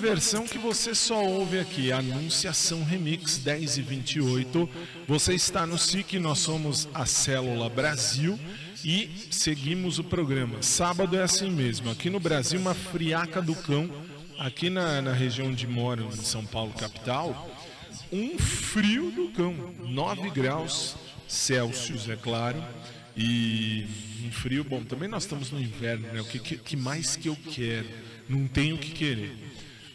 Versão 0.00 0.46
que 0.46 0.56
você 0.56 0.94
só 0.94 1.22
ouve 1.22 1.58
aqui, 1.58 1.92
Anunciação 1.92 2.82
Remix 2.82 3.36
10 3.36 3.76
e 3.76 3.82
28. 3.82 4.68
Você 5.06 5.34
está 5.34 5.66
no 5.66 5.78
SIC, 5.78 6.18
nós 6.18 6.38
somos 6.38 6.88
a 6.94 7.04
Célula 7.04 7.68
Brasil 7.68 8.38
e 8.82 9.10
seguimos 9.30 9.98
o 9.98 10.04
programa. 10.04 10.62
Sábado 10.62 11.16
é 11.16 11.22
assim 11.22 11.50
mesmo, 11.50 11.90
aqui 11.90 12.08
no 12.08 12.18
Brasil, 12.18 12.58
uma 12.58 12.72
friaca 12.72 13.42
do 13.42 13.54
cão, 13.54 13.90
aqui 14.38 14.70
na, 14.70 15.02
na 15.02 15.12
região 15.12 15.48
onde 15.48 15.66
moro, 15.66 16.08
em 16.10 16.24
São 16.24 16.46
Paulo, 16.46 16.72
capital, 16.72 17.50
um 18.10 18.38
frio 18.38 19.10
do 19.10 19.28
cão, 19.28 19.54
9 19.80 20.30
graus 20.30 20.96
Celsius, 21.28 22.08
é 22.08 22.16
claro. 22.16 22.62
E 23.14 23.86
um 24.24 24.32
frio, 24.32 24.64
bom, 24.64 24.82
também 24.82 25.08
nós 25.08 25.24
estamos 25.24 25.50
no 25.50 25.60
inverno, 25.60 26.08
né? 26.10 26.22
O 26.22 26.24
que, 26.24 26.38
que 26.38 26.76
mais 26.76 27.16
que 27.16 27.28
eu 27.28 27.36
quero? 27.52 27.86
Não 28.28 28.46
tenho 28.46 28.76
o 28.76 28.78
que 28.78 28.92
querer. 28.92 29.49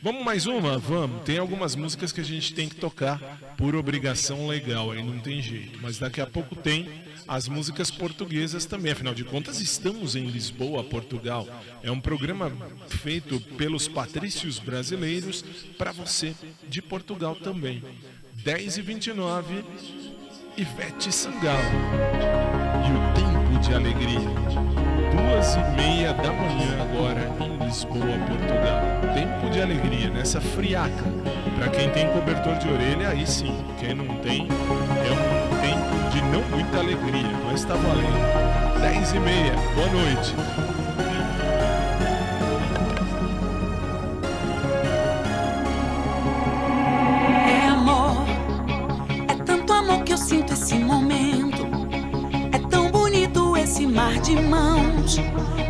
Vamos 0.06 0.24
mais 0.24 0.46
uma? 0.46 0.78
Vamos. 0.78 1.24
Tem 1.24 1.40
algumas 1.40 1.76
músicas 1.76 2.12
que 2.12 2.22
a 2.22 2.24
gente 2.24 2.54
tem 2.54 2.70
que 2.70 2.76
tocar 2.76 3.20
por 3.58 3.76
obrigação 3.76 4.46
legal, 4.46 4.92
aí 4.92 5.04
não 5.04 5.18
tem 5.18 5.42
jeito. 5.42 5.80
Mas 5.82 5.98
daqui 5.98 6.22
a 6.22 6.28
pouco 6.28 6.56
tem 6.56 6.88
as 7.28 7.48
músicas 7.48 7.90
portuguesas 7.90 8.66
também. 8.66 8.92
Afinal 8.92 9.16
de 9.16 9.24
contas, 9.24 9.60
estamos 9.60 10.16
em 10.16 10.28
Lisboa, 10.28 10.84
Portugal. 10.84 11.48
É 11.82 11.90
um 11.90 12.00
programa 12.00 12.52
feito 12.88 13.42
pelos 13.58 13.88
patrícios 13.88 14.60
brasileiros 14.60 15.44
para 15.76 15.92
você 15.92 16.36
de 16.70 16.84
Portugal 16.84 17.36
também. 17.36 17.82
10 18.44 18.78
e 18.78 18.82
29 18.84 19.66
Ivete 20.56 21.12
Sangalo. 21.12 21.66
E 22.86 22.92
o 22.92 23.14
tempo 23.16 23.60
de 23.60 23.74
alegria. 23.74 24.85
Duas 25.12 25.56
e 25.56 25.64
meia 25.76 26.14
da 26.14 26.32
manhã 26.32 26.82
agora 26.82 27.30
em 27.40 27.66
Lisboa, 27.66 28.18
Portugal. 28.28 29.14
Tempo 29.14 29.50
de 29.52 29.62
alegria, 29.62 30.10
nessa 30.10 30.42
friaca. 30.42 31.04
Pra 31.58 31.70
quem 31.70 31.90
tem 31.90 32.08
cobertor 32.10 32.56
de 32.58 32.70
orelha, 32.70 33.10
aí 33.10 33.26
sim. 33.26 33.56
Quem 33.80 33.94
não 33.94 34.16
tem, 34.18 34.48
é 34.48 35.12
um 35.12 35.62
tempo 35.62 36.10
de 36.12 36.22
não 36.24 36.42
muita 36.50 36.80
alegria, 36.80 37.32
mas 37.46 37.64
tá 37.64 37.76
valendo. 37.76 38.82
Dez 38.82 39.14
e 39.14 39.20
meia, 39.20 39.54
boa 39.76 39.88
noite. 39.88 40.36
Mar 53.96 54.20
de 54.20 54.36
mãos. 54.36 55.16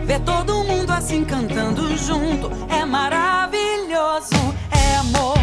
Ver 0.03 0.19
todo 0.21 0.63
mundo 0.63 0.91
assim 0.91 1.23
cantando 1.23 1.95
junto. 1.95 2.49
É 2.67 2.83
maravilhoso, 2.83 4.35
é 4.71 4.95
amor. 4.97 5.35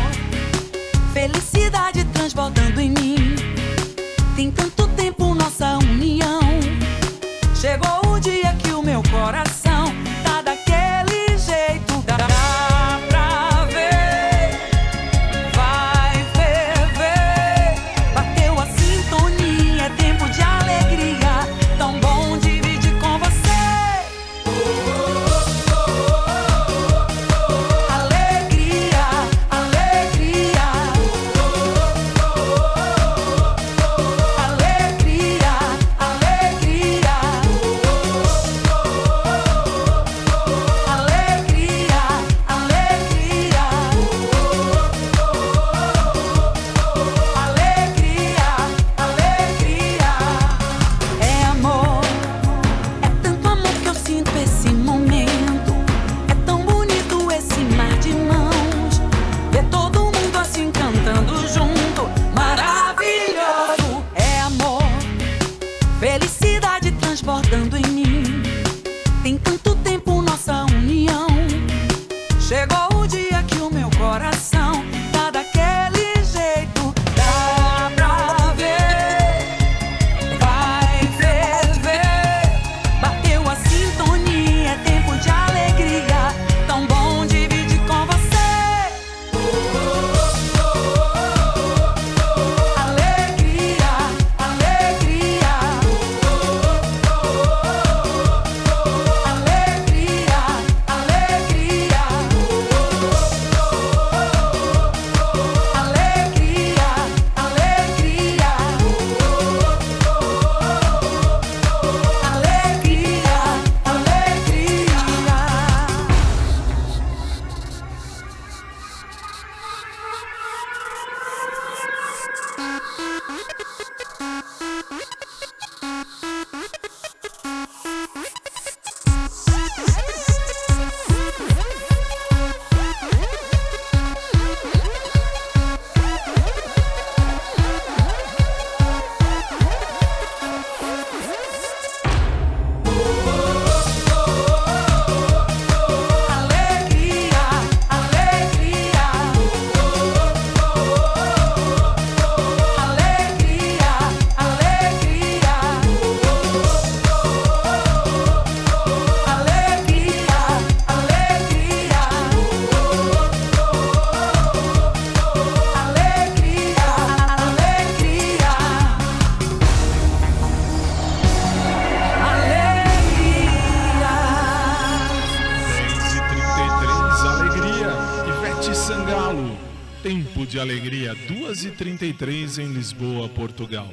Alegria, 180.63 181.15
2h33 181.15 182.63
em 182.63 182.73
Lisboa, 182.73 183.29
Portugal. 183.29 183.91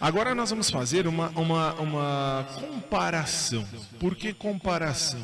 Agora 0.00 0.34
nós 0.34 0.50
vamos 0.50 0.70
fazer 0.70 1.06
uma, 1.06 1.28
uma, 1.30 1.74
uma 1.74 2.46
comparação. 2.54 3.66
Por 3.98 4.14
que 4.16 4.32
comparação? 4.32 5.20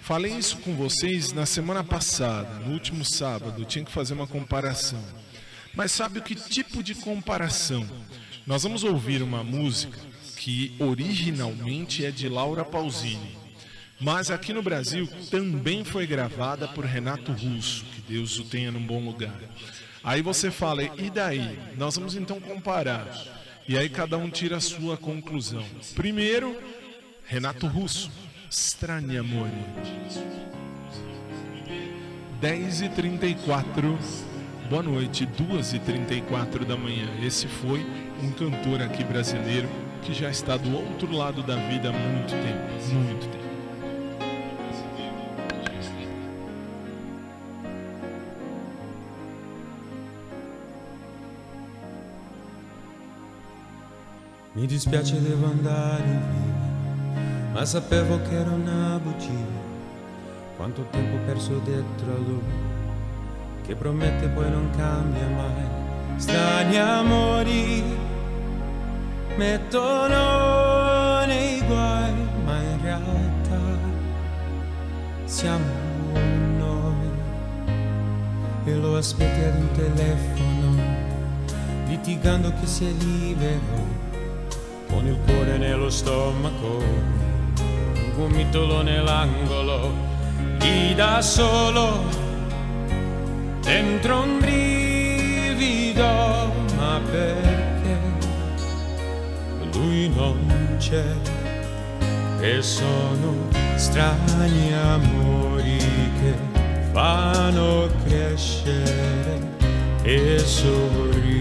Falei 0.00 0.32
isso 0.32 0.58
com 0.58 0.74
vocês 0.74 1.32
na 1.32 1.46
semana 1.46 1.82
passada, 1.82 2.60
no 2.60 2.72
último 2.72 3.04
sábado, 3.04 3.64
tinha 3.64 3.84
que 3.84 3.90
fazer 3.90 4.14
uma 4.14 4.26
comparação. 4.26 5.02
Mas 5.74 5.92
sabe 5.92 6.18
o 6.18 6.22
que 6.22 6.34
tipo 6.34 6.82
de 6.82 6.94
comparação? 6.94 7.86
Nós 8.46 8.62
vamos 8.62 8.84
ouvir 8.84 9.22
uma 9.22 9.42
música 9.42 9.98
que 10.36 10.74
originalmente 10.78 12.04
é 12.04 12.10
de 12.10 12.28
Laura 12.28 12.64
Pausini. 12.64 13.36
Mas 14.00 14.30
aqui 14.30 14.52
no 14.52 14.62
Brasil 14.62 15.08
também 15.30 15.82
foi 15.82 16.06
gravada 16.06 16.68
por 16.68 16.84
Renato 16.84 17.32
Russo, 17.32 17.84
que 17.86 18.00
Deus 18.02 18.38
o 18.38 18.44
tenha 18.44 18.70
num 18.70 18.86
bom 18.86 19.04
lugar. 19.04 19.40
Aí 20.06 20.22
você 20.22 20.52
fala, 20.52 20.84
e 20.84 21.10
daí? 21.10 21.58
Nós 21.76 21.96
vamos 21.96 22.14
então 22.14 22.40
comparar. 22.40 23.08
E 23.66 23.76
aí 23.76 23.88
cada 23.88 24.16
um 24.16 24.30
tira 24.30 24.58
a 24.58 24.60
sua 24.60 24.96
conclusão. 24.96 25.64
Primeiro, 25.96 26.56
Renato 27.24 27.66
Russo, 27.66 28.08
Strani 28.48 29.18
Amore. 29.18 29.50
10h34, 32.40 33.98
boa 34.70 34.82
noite, 34.84 35.26
2h34 35.26 36.64
da 36.64 36.76
manhã. 36.76 37.08
Esse 37.20 37.48
foi 37.48 37.84
um 38.22 38.30
cantor 38.30 38.82
aqui 38.82 39.02
brasileiro 39.02 39.68
que 40.04 40.14
já 40.14 40.30
está 40.30 40.56
do 40.56 40.72
outro 40.72 41.10
lado 41.10 41.42
da 41.42 41.56
vida 41.56 41.88
há 41.88 41.92
muito 41.92 42.30
tempo, 42.30 42.94
muito 42.94 43.26
tempo. 43.26 43.35
Mi 54.56 54.64
dispiace 54.64 55.20
devo 55.20 55.48
andare 55.48 56.02
via, 56.02 57.52
ma 57.52 57.62
sapevo 57.66 58.22
che 58.22 58.36
era 58.36 58.52
una 58.52 58.98
bugia. 59.02 59.54
Quanto 60.56 60.86
tempo 60.90 61.18
perso 61.26 61.58
dietro 61.58 62.14
a 62.14 62.16
lui, 62.16 62.40
che 63.66 63.74
promette 63.74 64.28
poi 64.28 64.50
non 64.50 64.70
cambia 64.70 65.28
mai. 65.28 66.18
Strani 66.18 66.78
amori 66.78 67.84
mettono 69.36 71.26
nei 71.26 71.60
guai, 71.66 72.14
ma 72.42 72.56
in 72.56 72.80
realtà 72.80 73.60
siamo 75.24 75.66
noi. 76.56 77.10
E 78.64 78.74
lo 78.74 78.96
aspetti 78.96 79.44
ad 79.44 79.54
un 79.54 79.70
telefono, 79.72 80.82
litigando 81.88 82.54
chi 82.58 82.66
si 82.66 82.86
è 82.86 82.90
libero 82.90 83.95
con 84.96 85.06
il 85.06 85.18
cuore 85.26 85.58
nello 85.58 85.90
stomaco, 85.90 86.78
un 86.78 88.12
gomitolo 88.16 88.80
nell'angolo, 88.80 89.92
chi 90.58 90.94
da 90.94 91.20
solo 91.20 92.02
dentro 93.60 94.22
un 94.22 94.38
brivido, 94.38 96.02
ma 96.78 96.98
perché 97.10 97.98
lui 99.74 100.08
non 100.08 100.76
c'è? 100.78 101.04
E 102.40 102.62
sono 102.62 103.34
strani 103.74 104.72
amori 104.72 105.76
che 105.76 106.32
fanno 106.92 107.90
crescere 108.06 109.40
e 110.02 110.38
sorridere 110.38 111.36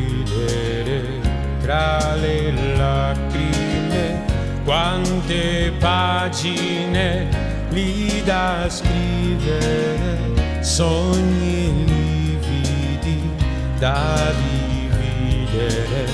tra 1.65 2.13
le 2.13 2.51
lacrime 2.77 4.21
quante 4.63 5.73
pagine 5.79 7.27
lì 7.69 8.21
da 8.23 8.65
scrivere 8.67 10.61
sogni 10.61 11.85
lividi 11.85 13.31
da 13.79 14.31
dividere. 14.47 16.05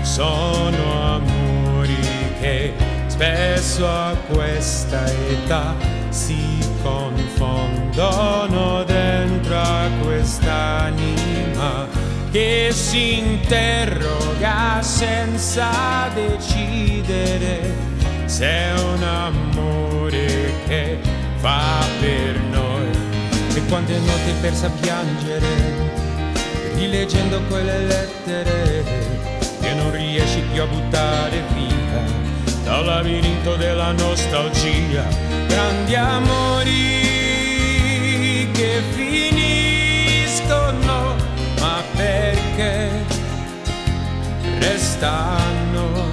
Sono 0.00 1.16
amori 1.16 1.98
che 2.40 2.72
spesso 3.06 3.86
a 3.86 4.16
questa 4.32 5.04
età 5.28 5.74
si 6.08 6.58
confondono 6.82 8.82
dentro 8.84 9.58
a 9.58 9.90
quest'anima 10.02 11.95
che 12.36 12.68
si 12.70 13.16
interroga 13.16 14.82
senza 14.82 16.10
decidere 16.12 17.72
se 18.26 18.44
è 18.46 18.74
un 18.74 19.02
amore 19.02 20.52
che 20.66 20.98
fa 21.36 21.82
per 21.98 22.38
noi. 22.50 22.90
E 23.54 23.64
quante 23.70 23.98
notti 24.00 24.34
persa 24.42 24.66
a 24.66 24.70
piangere 24.78 25.46
rileggendo 26.74 27.40
quelle 27.48 27.78
lettere 27.86 28.84
che 29.62 29.72
non 29.72 29.90
riesci 29.92 30.42
più 30.52 30.60
a 30.60 30.66
buttare 30.66 31.42
via 31.54 32.02
dal 32.64 32.84
labirinto 32.84 33.56
della 33.56 33.92
nostalgia. 33.92 35.04
Grandi 35.46 35.94
amori 35.94 36.74
che 38.52 38.82
finiscono 38.90 39.65
perché 42.56 43.04
restano 44.58 46.10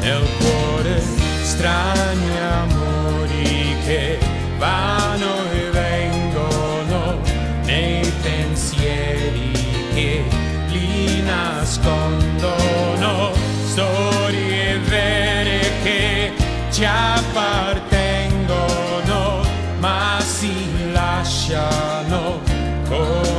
nel 0.00 0.24
cuore 0.38 1.02
strani 1.42 2.38
amori 2.38 3.74
che 3.84 4.18
vanno 4.58 5.50
e 5.52 5.70
vengono 5.70 7.18
nei 7.64 8.06
pensieri 8.20 9.52
che 9.94 10.22
li 10.68 11.22
nascondono. 11.22 13.32
Storie 13.64 14.78
vere 14.80 15.60
che 15.82 16.32
ci 16.70 16.84
appartengono 16.84 19.40
ma 19.78 20.18
si 20.20 20.52
lasciano 20.92 22.40
come 22.86 23.31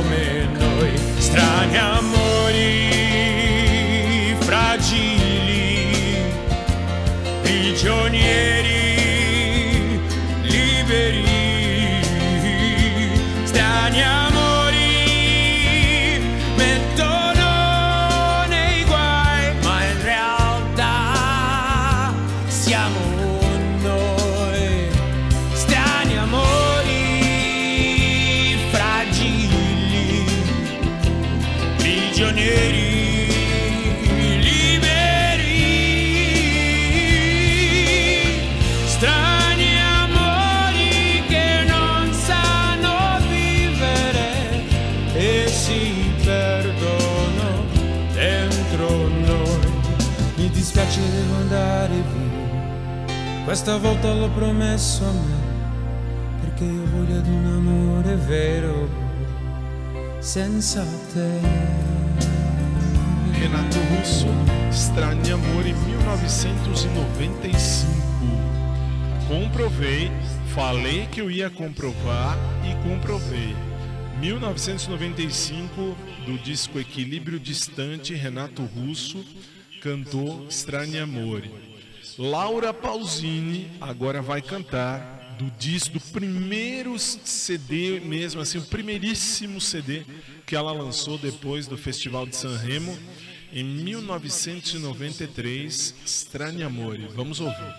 noi 1.34 1.74
strani 1.74 2.83
questa 53.54 53.76
volta 53.76 54.12
l'ho 54.12 54.30
promesso 54.30 55.04
a 55.04 55.12
me 55.12 55.36
perché 56.40 56.64
io 56.64 56.84
voglio 56.86 57.18
ad 57.18 57.26
un 57.28 57.46
amore 57.46 58.16
vero 58.16 58.88
senza 60.18 60.84
te 61.12 61.38
Renato 63.38 63.78
Russo, 63.94 64.26
Strani 64.70 65.30
Amori 65.30 65.72
1995. 65.72 67.92
Comprovei, 69.28 70.10
falei 70.46 71.06
que 71.06 71.20
eu 71.20 71.30
ia 71.30 71.48
comprovar 71.48 72.36
e 72.64 72.74
comprovei. 72.82 73.54
1995, 74.18 75.94
do 76.26 76.36
disco 76.38 76.80
Equilíbrio 76.80 77.38
Distante, 77.38 78.14
Renato 78.14 78.68
Russo 78.74 79.24
cantou 79.80 80.44
Strani 80.48 80.98
Amore. 80.98 81.73
Laura 82.18 82.72
Pausini 82.72 83.70
agora 83.80 84.22
vai 84.22 84.40
cantar 84.40 85.36
do 85.38 85.50
disco, 85.58 85.94
do 85.94 86.00
primeiro 86.12 86.96
CD 86.98 87.98
mesmo, 88.00 88.40
assim, 88.40 88.58
o 88.58 88.62
primeiríssimo 88.62 89.60
CD 89.60 90.04
que 90.46 90.54
ela 90.54 90.70
lançou 90.72 91.18
depois 91.18 91.66
do 91.66 91.76
Festival 91.76 92.24
de 92.26 92.36
San 92.36 92.56
Remo 92.56 92.96
em 93.52 93.64
1993, 93.64 95.94
Strani 96.04 96.62
Amore. 96.62 97.08
Vamos 97.14 97.40
ouvir. 97.40 97.74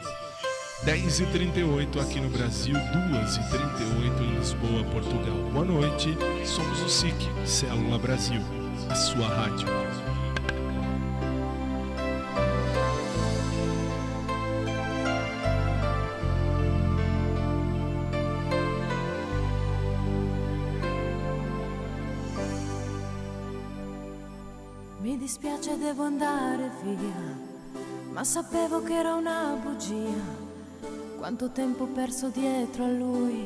10h38 0.83 2.01
aqui 2.01 2.19
no 2.19 2.29
Brasil, 2.29 2.75
2h38 2.75 4.21
em 4.21 4.35
Lisboa, 4.37 4.83
Portugal. 4.91 5.49
Boa 5.51 5.65
noite, 5.65 6.09
somos 6.45 6.81
o 6.81 6.89
SIC, 6.89 7.15
Célula 7.45 7.97
Brasil, 7.97 8.41
a 8.89 8.95
sua 8.95 9.27
rádio. 9.27 9.67
Dispiace, 25.35 25.77
devo 25.77 26.03
andare 26.03 26.71
via, 26.81 27.37
ma 28.11 28.23
sapevo 28.23 28.81
che 28.81 28.93
era 28.93 29.15
una 29.15 29.57
bugia. 29.61 30.43
Quanto 31.17 31.49
tempo 31.49 31.87
perso 31.87 32.29
dietro 32.29 32.85
a 32.85 32.89
lui, 32.89 33.45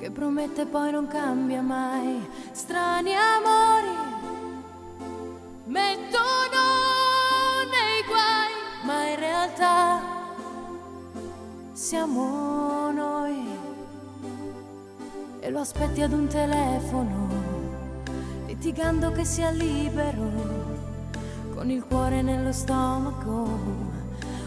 che 0.00 0.10
promette 0.10 0.66
poi 0.66 0.90
non 0.90 1.06
cambia 1.06 1.62
mai. 1.62 2.28
Strani 2.50 3.12
amori 3.14 3.94
mettono 5.66 6.62
nei 7.70 8.02
guai, 8.04 8.52
ma 8.84 9.08
in 9.08 9.18
realtà 9.20 10.00
siamo 11.72 12.90
noi. 12.90 13.46
E 15.38 15.50
lo 15.50 15.60
aspetti 15.60 16.02
ad 16.02 16.12
un 16.12 16.26
telefono 16.26 17.46
litigando 18.46 19.12
che 19.12 19.24
sia 19.24 19.50
libero, 19.50 20.55
con 21.66 21.74
il 21.74 21.84
cuore 21.88 22.22
nello 22.22 22.52
stomaco, 22.52 23.48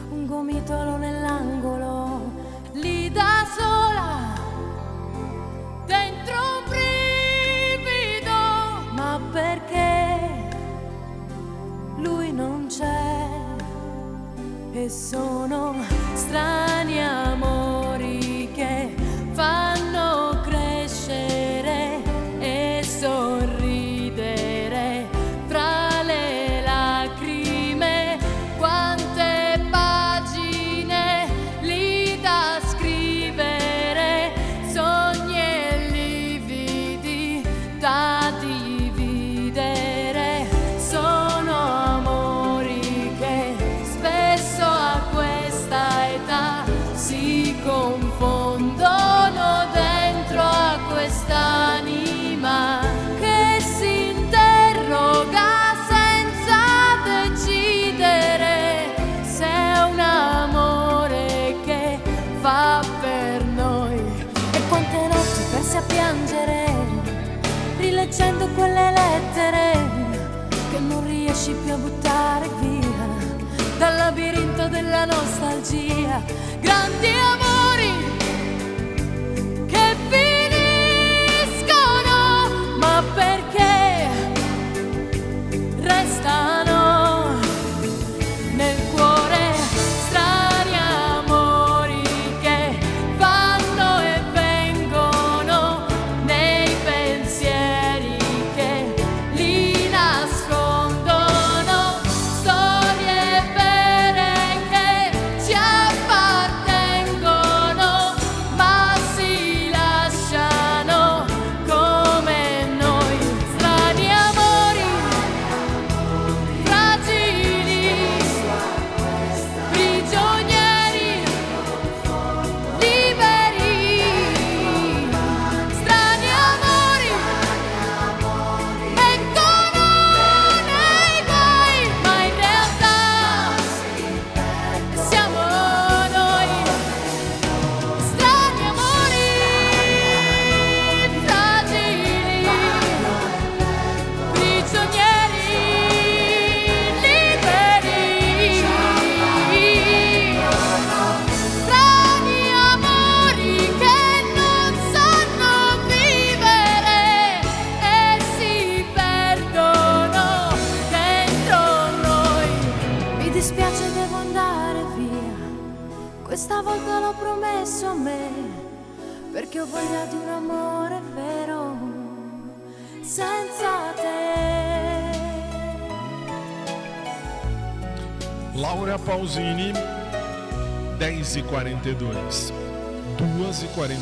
un 0.10 0.26
gomitolo 0.26 0.96
nell'angolo, 0.96 2.32
lì 2.72 3.12
da 3.12 3.46
sola, 3.58 4.40
dentro 5.86 6.34
un 6.34 6.64
brivido, 7.84 8.32
ma 8.94 9.20
perché 9.34 10.48
lui 11.98 12.32
non 12.32 12.68
c'è? 12.70 13.28
E 14.72 14.90
sono 14.90 15.76
strani 16.14 17.04
amori 17.04 18.50
che 18.54 18.96
fanno 19.34 19.79
nostalgia. 75.06 76.22
Grandi 76.62 77.08
amori 77.08 77.49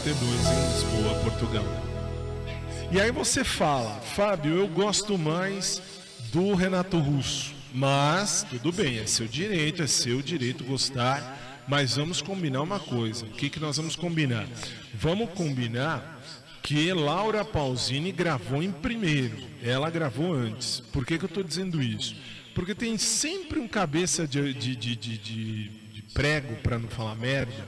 2h42 0.07 0.13
em 0.13 0.73
Lisboa, 0.73 1.15
Portugal. 1.23 1.65
E 2.91 3.01
aí 3.01 3.11
você 3.11 3.43
fala, 3.43 3.99
Fábio, 4.15 4.55
eu 4.55 4.67
gosto 4.67 5.17
mais 5.17 5.81
do 6.31 6.53
Renato 6.53 6.97
Russo. 6.97 7.53
Mas, 7.73 8.45
tudo 8.49 8.71
bem, 8.71 8.99
é 8.99 9.05
seu 9.05 9.27
direito, 9.27 9.83
é 9.83 9.87
seu 9.87 10.21
direito 10.21 10.63
gostar. 10.63 11.65
Mas 11.67 11.97
vamos 11.97 12.21
combinar 12.21 12.61
uma 12.61 12.79
coisa. 12.79 13.25
O 13.25 13.29
que, 13.29 13.49
que 13.49 13.59
nós 13.59 13.75
vamos 13.75 13.95
combinar? 13.97 14.47
Vamos 14.93 15.29
combinar 15.31 16.21
que 16.63 16.91
Laura 16.93 17.43
Pausini 17.43 18.11
gravou 18.13 18.63
em 18.63 18.71
primeiro. 18.71 19.35
Ela 19.61 19.89
gravou 19.89 20.33
antes. 20.33 20.79
Por 20.93 21.05
que, 21.05 21.17
que 21.17 21.25
eu 21.25 21.27
estou 21.27 21.43
dizendo 21.43 21.81
isso? 21.83 22.15
Porque 22.55 22.73
tem 22.73 22.97
sempre 22.97 23.59
um 23.59 23.67
cabeça 23.67 24.25
de, 24.25 24.53
de, 24.53 24.75
de, 24.77 24.95
de- 24.95 25.17
de 25.17 25.71
prego, 26.13 26.55
para 26.63 26.79
não 26.79 26.87
falar 26.87 27.15
merda, 27.15 27.67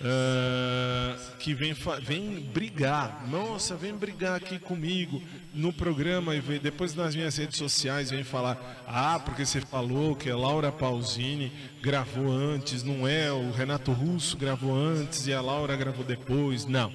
ah, 0.00 1.16
que 1.38 1.54
vem, 1.54 1.74
vem 2.02 2.40
brigar. 2.40 3.26
Nossa, 3.28 3.74
vem 3.76 3.94
brigar 3.94 4.36
aqui 4.36 4.58
comigo 4.58 5.22
no 5.54 5.72
programa 5.72 6.34
e 6.34 6.40
vem- 6.40 6.58
depois 6.60 6.94
nas 6.94 7.14
minhas 7.14 7.36
redes 7.36 7.58
sociais 7.58 8.10
vem 8.10 8.24
falar: 8.24 8.84
Ah, 8.86 9.18
porque 9.18 9.44
você 9.44 9.60
falou 9.60 10.14
que 10.14 10.30
a 10.30 10.36
Laura 10.36 10.70
Pausini 10.70 11.52
gravou 11.82 12.30
antes, 12.30 12.82
não 12.82 13.06
é? 13.08 13.30
O 13.32 13.50
Renato 13.50 13.92
Russo 13.92 14.36
gravou 14.36 14.76
antes 14.76 15.26
e 15.26 15.32
a 15.32 15.40
Laura 15.40 15.76
gravou 15.76 16.04
depois. 16.04 16.64
Não. 16.64 16.92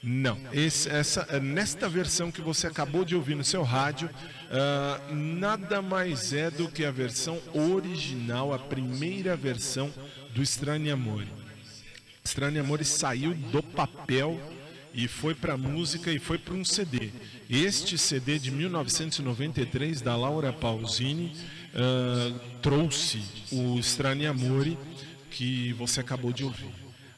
Não, 0.00 0.38
Esse- 0.52 0.88
essa, 0.88 1.40
nesta 1.40 1.88
versão 1.88 2.30
que 2.30 2.40
você 2.40 2.68
acabou 2.68 3.04
de 3.04 3.16
ouvir 3.16 3.34
no 3.34 3.42
seu 3.42 3.64
rádio, 3.64 4.08
ah, 4.50 5.00
nada 5.12 5.82
mais 5.82 6.32
é 6.32 6.52
do 6.52 6.68
que 6.68 6.84
a 6.84 6.90
versão 6.92 7.40
original, 7.52 8.54
a 8.54 8.58
primeira 8.60 9.34
versão 9.36 9.90
do 10.32 10.40
Estranho 10.40 10.92
Amore. 10.94 11.26
Estranho 12.28 12.60
Amore 12.60 12.84
saiu 12.84 13.32
do 13.34 13.62
papel 13.62 14.38
e 14.92 15.08
foi 15.08 15.34
para 15.34 15.56
música 15.56 16.12
e 16.12 16.18
foi 16.18 16.36
para 16.36 16.52
um 16.52 16.62
CD. 16.62 17.10
Este 17.48 17.96
CD 17.96 18.38
de 18.38 18.50
1993 18.50 20.02
da 20.02 20.14
Laura 20.14 20.52
Pausini 20.52 21.34
ah, 21.74 22.38
trouxe 22.60 23.22
o 23.50 23.78
Estranho 23.78 24.30
Amore 24.30 24.76
que 25.30 25.72
você 25.72 26.00
acabou 26.00 26.30
de 26.30 26.44
ouvir. 26.44 26.68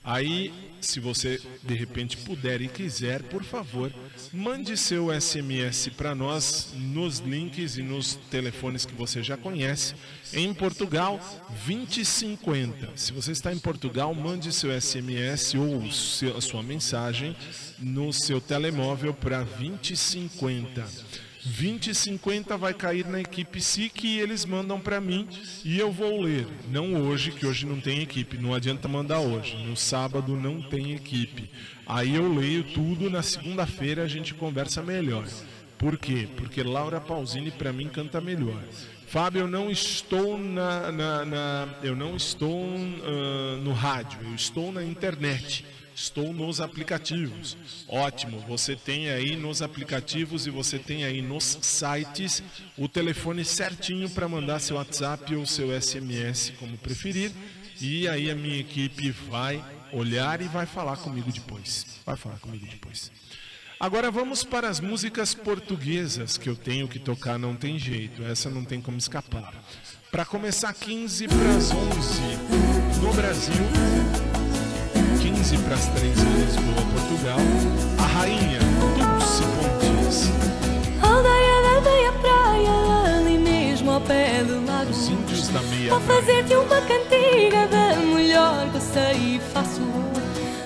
Aí, 0.04 0.52
se 0.81 0.99
você 1.01 1.41
de 1.62 1.74
repente 1.74 2.16
puder 2.16 2.61
e 2.61 2.68
quiser, 2.68 3.22
por 3.22 3.45
favor, 3.45 3.93
mande 4.33 4.76
seu 4.76 5.09
SMS 5.12 5.89
para 5.97 6.14
nós 6.14 6.68
nos 6.74 7.18
links 7.18 7.76
e 7.76 7.83
nos 7.83 8.14
telefones 8.31 8.85
que 8.87 8.95
você 8.95 9.22
já 9.22 9.37
conhece. 9.37 9.95
Em 10.33 10.53
Portugal, 10.55 11.20
2050. 11.66 12.91
Se 12.97 13.12
você 13.12 13.33
está 13.33 13.53
em 13.53 13.59
Portugal, 13.59 14.14
mande 14.14 14.53
seu 14.53 14.70
SMS 14.72 15.55
ou 15.57 15.91
seu- 15.91 16.37
a 16.37 16.41
sua 16.41 16.62
mensagem 16.62 17.37
no 17.78 18.12
seu 18.12 18.41
telemóvel 18.41 19.12
para 19.12 19.43
2050. 19.43 20.87
2050 21.59 22.57
vai 22.57 22.72
cair 22.72 23.07
na 23.07 23.20
equipe 23.20 23.61
SIC 23.61 24.05
e 24.05 24.20
eles 24.20 24.44
mandam 24.44 24.78
para 24.78 25.01
mim 25.01 25.26
e 25.64 25.78
eu 25.78 25.90
vou 25.90 26.20
ler. 26.20 26.46
Não 26.70 26.94
hoje, 27.03 27.32
que 27.32 27.44
hoje 27.46 27.66
não 27.66 27.80
tem 27.80 28.01
equipe, 28.01 28.38
não 28.38 28.55
adianta 28.55 28.86
mandar 28.86 29.18
hoje. 29.18 29.57
No 29.66 29.76
sábado 29.76 30.36
não 30.36 30.62
tem 30.62 30.92
equipe. 30.92 31.51
Aí 31.86 32.14
eu 32.14 32.32
leio 32.32 32.62
tudo, 32.62 33.11
na 33.11 33.22
segunda-feira 33.22 34.05
a 34.05 34.09
gente 34.09 34.32
conversa 34.32 34.80
melhor. 34.82 35.26
Por 35.76 35.98
quê? 35.98 36.28
Porque 36.36 36.62
Laura 36.62 37.01
Pausini 37.01 37.51
para 37.51 37.72
mim 37.72 37.88
canta 37.88 38.20
melhor. 38.20 38.62
Fábio, 39.09 39.40
eu 39.40 39.48
não 39.48 39.68
estou 39.70 40.38
na, 40.38 40.92
na- 40.92 41.24
na- 41.24 41.68
eu 41.82 41.96
não 41.96 42.14
estou 42.14 42.64
ah, 43.03 43.57
no 43.61 43.72
rádio, 43.72 44.20
eu 44.22 44.34
estou 44.36 44.70
na 44.70 44.84
internet. 44.84 45.64
Estou 46.01 46.32
nos 46.32 46.62
aplicativos. 46.62 47.59
Ótimo, 47.86 48.40
você 48.48 48.74
tem 48.74 49.11
aí 49.11 49.36
nos 49.36 49.61
aplicativos 49.61 50.46
e 50.46 50.51
você 50.51 50.78
tem 50.78 51.05
aí 51.05 51.20
nos 51.20 51.59
sites 51.61 52.42
o 52.78 52.88
telefone 52.88 53.44
certinho 53.44 54.09
para 54.09 54.26
mandar 54.26 54.61
seu 54.61 54.76
WhatsApp 54.76 55.36
ou 55.36 55.44
seu 55.44 55.78
SMS, 55.78 56.55
como 56.59 56.78
preferir. 56.78 57.30
E 57.78 58.09
aí 58.09 58.30
a 58.30 58.34
minha 58.34 58.59
equipe 58.59 59.11
vai 59.11 59.62
olhar 59.92 60.40
e 60.40 60.48
vai 60.48 60.64
falar 60.64 60.96
comigo 60.96 61.30
depois. 61.30 61.84
Vai 62.07 62.16
falar 62.16 62.38
comigo 62.38 62.66
depois. 62.66 63.12
Agora 63.78 64.11
vamos 64.11 64.42
para 64.42 64.70
as 64.70 64.80
músicas 64.80 65.34
portuguesas 65.34 66.38
que 66.38 66.48
eu 66.48 66.57
tenho 66.57 66.88
que 66.88 66.98
tocar, 66.98 67.38
não 67.38 67.55
tem 67.55 67.78
jeito, 67.78 68.22
essa 68.22 68.48
não 68.48 68.64
tem 68.64 68.80
como 68.80 68.96
escapar. 68.96 69.53
Para 70.11 70.24
começar, 70.24 70.72
15 70.72 71.28
para 71.28 71.57
as 71.57 71.70
11 71.70 73.03
no 73.03 73.12
Brasil, 73.12 74.30
15 75.41 75.59
para 75.62 75.74
as 75.74 75.86
3 75.86 76.18
em 76.18 76.45
Lisboa, 76.45 76.82
Portugal. 76.93 77.38
A 77.99 78.03
rainha 78.03 78.59
Dulce 78.59 79.43
Pontes. 79.57 80.30
Aldeia 81.01 81.62
da 81.62 81.80
meia 81.80 82.12
praia, 82.12 83.16
ali 83.16 83.38
mesmo 83.38 83.91
ao 83.91 84.03
pé 84.03 84.45
do 84.45 84.62
lago. 84.66 84.91
Os 84.91 85.09
índios 85.09 85.49
da 85.49 85.62
meia 85.62 85.95
Vou 85.95 86.01
fazer-te 86.03 86.55
uma 86.55 86.80
cantiga 86.82 87.66
da 87.68 87.97
melhor 87.97 88.68
que 88.70 88.80
sei 88.80 89.36
e 89.36 89.41
faço. 89.55 89.80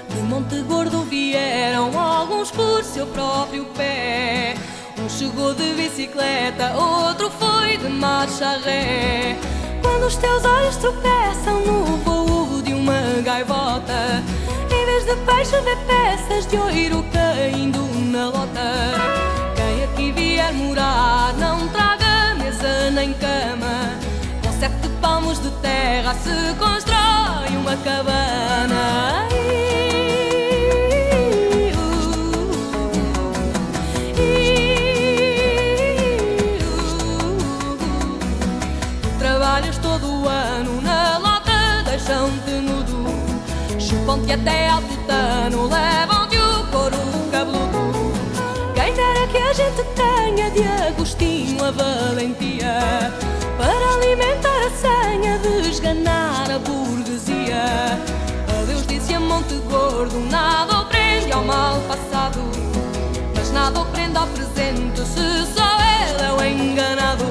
De 0.09 0.21
Monte 0.23 0.61
Gordo 0.63 1.05
vieram 1.05 1.97
alguns 1.97 2.51
por 2.51 2.83
seu 2.83 3.07
próprio 3.07 3.67
pé. 3.77 4.57
Um 4.99 5.09
chegou 5.09 5.55
de 5.55 5.73
bicicleta, 5.75 6.75
outro 6.75 7.31
foi 7.31 7.77
de 7.77 7.89
marcha 7.89 8.59
ré. 8.59 9.39
Quando 9.81 10.07
os 10.07 10.17
teus 10.17 10.45
olhos 10.45 10.77
tropeçam 10.79 11.61
no 11.65 11.97
voo 11.99 12.61
de 12.61 12.75
uma 12.75 13.23
gaivota, 13.23 14.25
de 15.05 15.15
peixe 15.17 15.61
de 15.61 15.77
peças 15.87 16.47
de 16.47 16.57
ouro 16.57 17.05
caindo 17.13 17.83
na 18.11 18.31
lota. 18.31 18.73
Quem 19.55 19.85
aqui 19.85 20.13
vier 20.13 20.51
morar 20.55 21.35
não 21.35 21.69
traga 21.69 22.35
mesa 22.37 22.91
nem 22.91 23.13
cama. 23.13 23.99
Com 24.43 24.53
sete 24.59 24.89
palmos 25.03 25.43
de 25.43 25.51
terra 25.61 26.15
se 26.15 26.55
constrói 26.59 27.55
uma 27.59 27.77
cabana. 27.77 29.29
Trabalhas 39.19 39.77
todo 39.79 40.07
o 40.07 40.29
ano 40.29 40.81
na 40.81 41.19
lota, 41.19 41.83
deixam-te 41.85 42.53
nudo. 42.53 43.05
Chupam-te 43.79 44.33
até 44.33 44.64
Monte 60.05 60.15
Gordo, 60.15 60.21
nada 60.31 60.81
o 60.81 60.85
prende 60.87 61.33
ao 61.33 61.45
mal 61.45 61.81
passado, 61.89 62.41
mas 63.35 63.51
nada 63.51 63.81
o 63.81 63.87
prende 63.87 64.17
ao 64.17 64.27
presente 64.29 65.01
se 65.01 65.47
só 65.55 65.79
ele 65.81 66.23
é 66.23 66.33
o 66.33 66.45
enganado. 66.45 67.25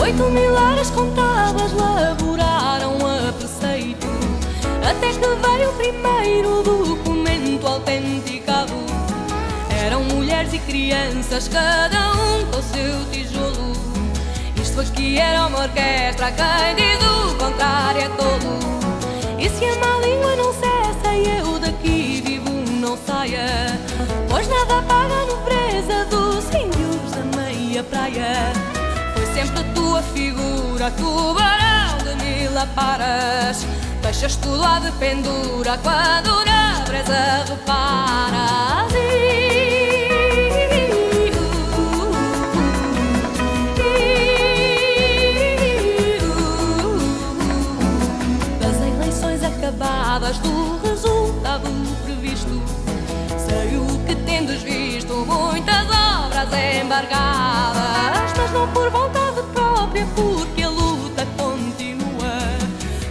Oito 0.00 0.30
mil 0.30 0.54
horas 0.54 0.90
contadas 0.90 1.72
laboraram 1.72 2.98
a 3.04 3.32
preceito 3.32 4.06
Até 4.88 5.08
que 5.08 5.18
veio 5.18 5.70
o 5.70 5.72
primeiro 5.74 6.62
documento 6.62 7.66
autenticado 7.66 8.72
Eram 9.84 10.04
mulheres 10.04 10.52
e 10.54 10.58
crianças, 10.60 11.48
cada 11.48 11.95
com 12.56 12.62
seu 12.62 13.04
tijolo 13.10 13.72
Isto 14.60 14.80
aqui 14.80 15.18
era 15.18 15.46
uma 15.46 15.60
orquestra, 15.60 16.32
quem 16.32 16.74
diz 16.74 17.04
o 17.04 17.34
contrário 17.34 18.00
é 18.00 18.08
tolo 18.08 18.58
E 19.38 19.48
se 19.50 19.64
a 19.66 19.74
má 19.76 19.98
língua 20.00 20.36
não 20.36 20.52
cessa 20.54 21.14
e 21.14 21.38
eu 21.38 21.58
daqui 21.58 22.22
vivo 22.24 22.50
não 22.80 22.96
saia 22.96 23.78
Pois 24.30 24.48
nada 24.48 24.80
paga 24.82 25.14
a 25.14 25.26
nobreza 25.26 26.04
dos 26.06 26.46
índios 26.46 27.12
da 27.12 27.36
meia 27.36 27.84
praia 27.84 28.52
foi 29.14 29.26
sempre 29.34 29.60
a 29.60 29.74
tua 29.74 30.02
figura, 30.02 30.90
tubarão 30.90 31.98
de 31.98 32.24
mil 32.24 32.58
aparas. 32.58 33.66
Deixas 34.02 34.36
tudo 34.36 34.56
lá 34.58 34.78
de 34.78 34.90
pendura 34.92 35.78
quando 35.78 36.44
na 36.44 36.84
brisa 36.86 37.44
reparas. 37.48 38.95
Obras 56.46 56.76
embargadas, 56.82 58.32
mas 58.36 58.50
não 58.52 58.68
por 58.68 58.90
vontade 58.90 59.42
própria, 59.52 60.06
porque 60.14 60.62
a 60.62 60.68
luta 60.68 61.26
continua. 61.36 62.38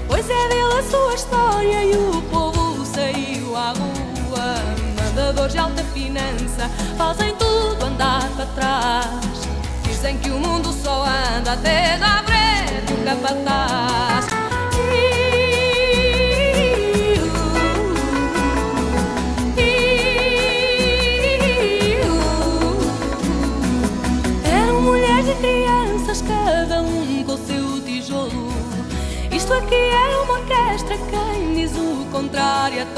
Pois 0.07 0.29
é 0.29 0.47
dele 0.47 0.79
a 0.79 0.83
sua 0.83 1.13
história 1.13 1.85
e 1.85 1.97
o 1.97 2.21
povo 2.23 2.85
saiu 2.85 3.55
à 3.55 3.69
rua. 3.71 4.55
Mandadores 4.97 5.53
de 5.53 5.59
alta 5.59 5.83
finança 5.85 6.69
fazem 6.97 7.35
tudo 7.35 7.85
andar 7.85 8.27
para 8.35 8.45
trás. 8.47 9.47
Dizem 9.83 10.17
que 10.17 10.29
o 10.29 10.39
mundo 10.39 10.71
só 10.71 11.05
anda 11.05 11.53
até 11.53 11.97
da 11.97 12.23
frente 12.23 12.93
o 12.93 13.03
capataz. 13.03 14.14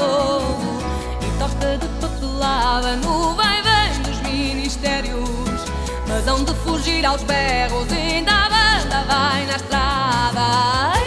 E 0.00 1.38
toca 1.38 1.78
de 1.78 1.88
papelada 2.00 2.96
no 2.96 3.34
vai-vem 3.34 4.02
dos 4.02 4.20
ministérios. 4.22 5.60
Mas 6.06 6.26
hão 6.26 6.44
de 6.44 6.54
fugir 6.54 7.04
aos 7.04 7.22
berros, 7.22 7.90
ainda 7.92 8.30
a 8.32 8.48
banda 8.48 9.04
vai 9.04 9.46
na 9.46 9.56
estrada. 9.56 10.97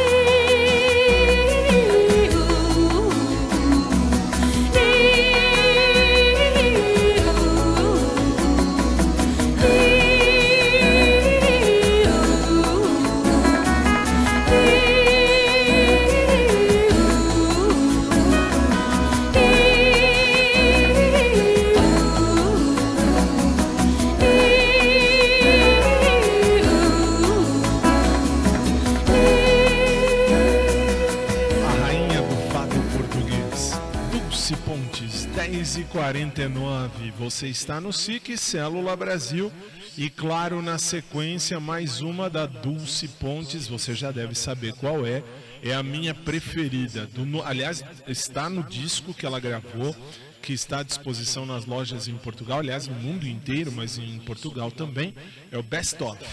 49 36.12 37.12
Você 37.12 37.48
está 37.48 37.80
no 37.80 37.94
SIC 37.94 38.38
Célula 38.38 38.98
Brasil. 38.98 39.50
E 39.98 40.10
claro, 40.10 40.62
na 40.62 40.78
sequência, 40.78 41.58
mais 41.58 42.02
uma 42.02 42.30
da 42.30 42.46
Dulce 42.46 43.08
Pontes. 43.08 43.66
Você 43.66 43.96
já 43.96 44.12
deve 44.12 44.36
saber 44.36 44.74
qual 44.74 45.06
é. 45.06 45.24
É 45.64 45.74
a 45.74 45.82
minha 45.82 46.14
preferida. 46.14 47.08
Do 47.08 47.42
aliás, 47.44 47.82
está 48.06 48.50
no 48.50 48.62
disco 48.62 49.14
que 49.14 49.26
ela 49.26 49.40
gravou, 49.40 49.96
que 50.42 50.52
está 50.52 50.80
à 50.80 50.84
disposição 50.84 51.46
nas 51.46 51.66
lojas 51.66 52.10
em 52.10 52.18
Portugal. 52.18 52.60
Aliás, 52.60 52.88
no 52.88 52.96
mundo 52.96 53.26
inteiro, 53.26 53.72
mas 53.72 53.98
em 53.98 54.20
Portugal 54.20 54.70
também. 54.70 55.16
É 55.50 55.58
o 55.58 55.64
Best 55.64 56.04
Of. 56.04 56.26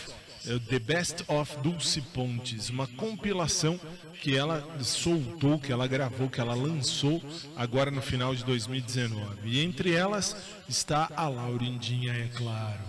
É 0.49 0.59
The 0.59 0.79
Best 0.79 1.25
of 1.29 1.59
Dulce 1.59 2.01
Pontes, 2.01 2.71
uma 2.71 2.87
compilação 2.87 3.79
que 4.23 4.35
ela 4.35 4.67
soltou, 4.83 5.61
que 5.61 5.71
ela 5.71 5.87
gravou, 5.87 6.31
que 6.31 6.41
ela 6.41 6.55
lançou 6.55 7.21
agora 7.55 7.91
no 7.91 8.01
final 8.01 8.35
de 8.35 8.43
2019. 8.47 9.41
E 9.45 9.63
entre 9.63 9.93
elas 9.93 10.35
está 10.67 11.11
a 11.15 11.29
Laurindinha, 11.29 12.15
é 12.15 12.31
claro. 12.35 12.81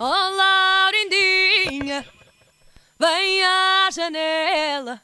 Oh, 0.00 0.04
Laurindinha, 0.04 2.04
vem 2.98 3.44
à 3.44 3.88
janela. 3.92 5.00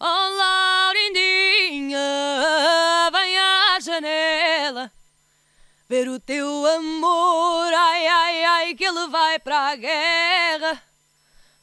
Oh, 0.00 0.38
Laurindinha, 0.38 2.00
vem 3.12 3.38
à 3.38 3.78
janela. 3.80 4.90
Ver 5.88 6.08
o 6.08 6.18
teu 6.18 6.66
amor, 6.66 7.72
ai, 7.72 8.06
ai, 8.08 8.44
ai, 8.44 8.74
que 8.74 8.84
ele 8.84 9.06
vai 9.06 9.38
para 9.38 9.70
a 9.70 9.76
guerra. 9.76 10.82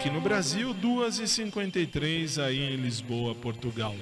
Aqui 0.00 0.08
no 0.08 0.22
Brasil, 0.22 0.72
2 0.72 1.18
e 1.18 1.28
53 1.28 2.38
aí 2.38 2.72
em 2.72 2.76
Lisboa, 2.76 3.34
Portugal. 3.34 3.94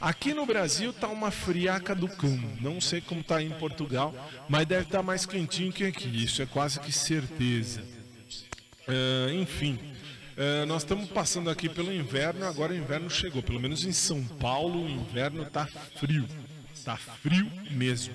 Aqui 0.00 0.32
no 0.32 0.46
Brasil 0.46 0.92
tá 0.92 1.08
uma 1.08 1.32
friaca 1.32 1.92
do 1.92 2.06
cão. 2.06 2.38
Não 2.60 2.80
sei 2.80 3.00
como 3.00 3.20
tá 3.20 3.42
em 3.42 3.50
Portugal, 3.50 4.14
mas 4.48 4.64
deve 4.64 4.84
estar 4.84 4.98
tá 4.98 5.02
mais 5.02 5.26
quentinho 5.26 5.72
que 5.72 5.82
aqui. 5.82 6.06
Isso 6.22 6.40
é 6.40 6.46
quase 6.46 6.78
que 6.78 6.92
certeza. 6.92 7.82
Uh, 8.86 9.32
enfim, 9.42 9.76
uh, 10.36 10.66
nós 10.66 10.82
estamos 10.82 11.10
passando 11.10 11.50
aqui 11.50 11.68
pelo 11.68 11.92
inverno. 11.92 12.46
Agora 12.46 12.72
o 12.72 12.76
inverno 12.76 13.10
chegou. 13.10 13.42
Pelo 13.42 13.58
menos 13.58 13.84
em 13.84 13.92
São 13.92 14.22
Paulo, 14.22 14.84
o 14.84 14.88
inverno 14.88 15.44
tá 15.46 15.66
frio. 15.96 16.28
Tá 16.84 16.96
frio 16.96 17.50
mesmo. 17.72 18.14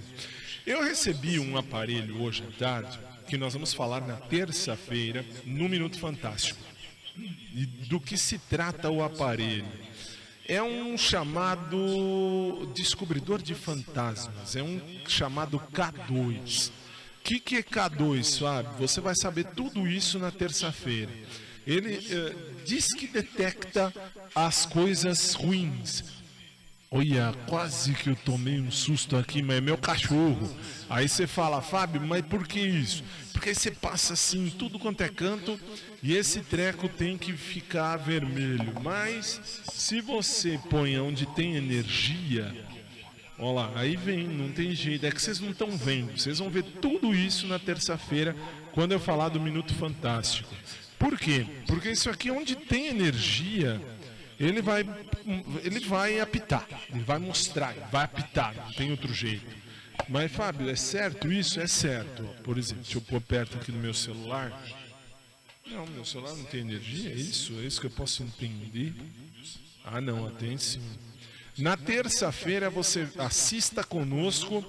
Eu 0.65 0.81
recebi 0.81 1.37
um 1.37 1.57
aparelho 1.57 2.21
hoje 2.21 2.45
à 2.47 2.57
tarde 2.57 2.97
que 3.27 3.37
nós 3.37 3.51
vamos 3.51 3.73
falar 3.73 3.99
na 4.07 4.15
terça-feira 4.15 5.25
no 5.43 5.67
Minuto 5.67 5.99
Fantástico. 5.99 6.74
Do 7.87 7.99
que 7.99 8.17
se 8.17 8.37
trata 8.37 8.89
o 8.89 9.03
aparelho? 9.03 9.65
É 10.47 10.61
um 10.61 10.97
chamado 10.97 12.71
descobridor 12.73 13.41
de 13.41 13.55
fantasmas, 13.55 14.55
é 14.55 14.61
um 14.61 14.79
chamado 15.07 15.59
K2. 15.73 16.69
O 16.69 16.71
que, 17.23 17.39
que 17.39 17.55
é 17.57 17.63
K2, 17.63 18.39
Fábio? 18.39 18.71
Você 18.77 19.01
vai 19.01 19.15
saber 19.15 19.45
tudo 19.55 19.87
isso 19.87 20.19
na 20.19 20.29
terça-feira. 20.29 21.11
Ele 21.65 21.95
eh, 21.95 22.35
diz 22.63 22.93
que 22.93 23.07
detecta 23.07 23.91
as 24.35 24.67
coisas 24.67 25.33
ruins, 25.33 26.03
Olha, 26.91 27.33
quase 27.47 27.93
que 27.93 28.09
eu 28.09 28.15
tomei 28.15 28.59
um 28.59 28.71
susto 28.71 29.17
aqui, 29.17 29.41
mas 29.41 29.57
é 29.57 29.61
meu 29.61 29.77
cachorro. 29.77 30.49
Aí 30.89 31.09
você 31.09 31.27
fala, 31.27 31.61
Fábio, 31.61 31.99
mas 32.01 32.23
por 32.25 32.47
que 32.47 32.59
isso? 32.59 33.03
Porque 33.33 33.53
você 33.53 33.71
passa 33.71 34.13
assim, 34.13 34.49
tudo 34.57 34.79
quanto 34.79 35.01
é 35.01 35.09
canto, 35.09 35.59
e 36.01 36.15
esse 36.15 36.41
treco 36.41 36.87
tem 36.87 37.17
que 37.17 37.33
ficar 37.33 37.97
vermelho. 37.97 38.73
Mas 38.81 39.41
se 39.71 39.99
você 39.99 40.59
põe 40.69 40.97
onde 40.97 41.25
tem 41.25 41.55
energia, 41.55 42.55
olha 43.37 43.53
lá, 43.53 43.71
aí 43.75 43.95
vem, 43.95 44.27
não 44.27 44.49
tem 44.51 44.73
jeito. 44.73 45.05
É 45.05 45.11
que 45.11 45.21
vocês 45.21 45.39
não 45.39 45.49
estão 45.51 45.75
vendo. 45.75 46.17
Vocês 46.17 46.39
vão 46.39 46.49
ver 46.49 46.63
tudo 46.63 47.13
isso 47.13 47.45
na 47.47 47.59
terça-feira, 47.59 48.35
quando 48.71 48.93
eu 48.93 48.99
falar 48.99 49.29
do 49.29 49.41
Minuto 49.41 49.73
Fantástico. 49.73 50.53
Por 50.97 51.19
quê? 51.19 51.45
Porque 51.67 51.91
isso 51.91 52.09
aqui, 52.09 52.31
onde 52.31 52.55
tem 52.55 52.87
energia, 52.87 53.81
ele 54.39 54.61
vai, 54.61 54.85
ele 55.63 55.79
vai 55.81 56.19
apitar, 56.19 56.67
ele 56.93 57.03
vai 57.03 57.19
mostrar, 57.19 57.73
vai 57.91 58.03
apitar, 58.03 58.53
não 58.55 58.73
tem 58.73 58.91
outro 58.91 59.13
jeito. 59.13 59.65
Mas, 60.09 60.31
Fábio, 60.31 60.69
é 60.69 60.75
certo 60.75 61.31
isso? 61.31 61.59
É 61.59 61.67
certo. 61.67 62.23
Por 62.43 62.57
exemplo, 62.57 62.85
se 62.85 62.95
eu 62.95 63.01
pôr 63.01 63.21
perto 63.21 63.57
aqui 63.57 63.71
do 63.71 63.77
meu 63.77 63.93
celular. 63.93 64.51
Não, 65.65 65.87
meu 65.87 66.05
celular 66.05 66.35
não 66.35 66.43
tem 66.43 66.61
energia, 66.61 67.09
é 67.09 67.13
isso? 67.13 67.53
É 67.59 67.63
isso 67.63 67.79
que 67.79 67.87
eu 67.87 67.91
posso 67.91 68.21
entender? 68.21 68.93
Ah, 69.83 70.01
não, 70.01 70.29
tem 70.29 70.57
sim. 70.57 70.81
Na 71.57 71.77
terça-feira 71.77 72.69
você 72.69 73.07
assista 73.17 73.83
conosco 73.83 74.63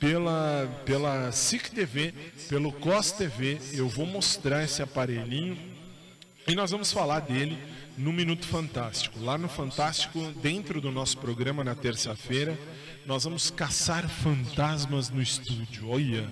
pela, 0.00 0.66
pela 0.84 1.30
SIC 1.32 1.70
TV, 1.70 2.12
pelo 2.48 2.72
COS 2.72 3.12
TV. 3.12 3.58
Eu 3.72 3.88
vou 3.88 4.04
mostrar 4.04 4.64
esse 4.64 4.82
aparelhinho 4.82 5.56
e 6.46 6.54
nós 6.54 6.72
vamos 6.72 6.92
falar 6.92 7.20
dele 7.20 7.56
no 7.96 8.12
Minuto 8.12 8.46
Fantástico. 8.46 9.20
Lá 9.20 9.38
no 9.38 9.48
Fantástico, 9.48 10.20
dentro 10.42 10.80
do 10.80 10.90
nosso 10.90 11.18
programa 11.18 11.62
na 11.62 11.74
terça-feira, 11.74 12.58
nós 13.06 13.24
vamos 13.24 13.50
caçar 13.50 14.08
fantasmas 14.08 15.10
no 15.10 15.22
estúdio. 15.22 15.88
Olha, 15.88 16.28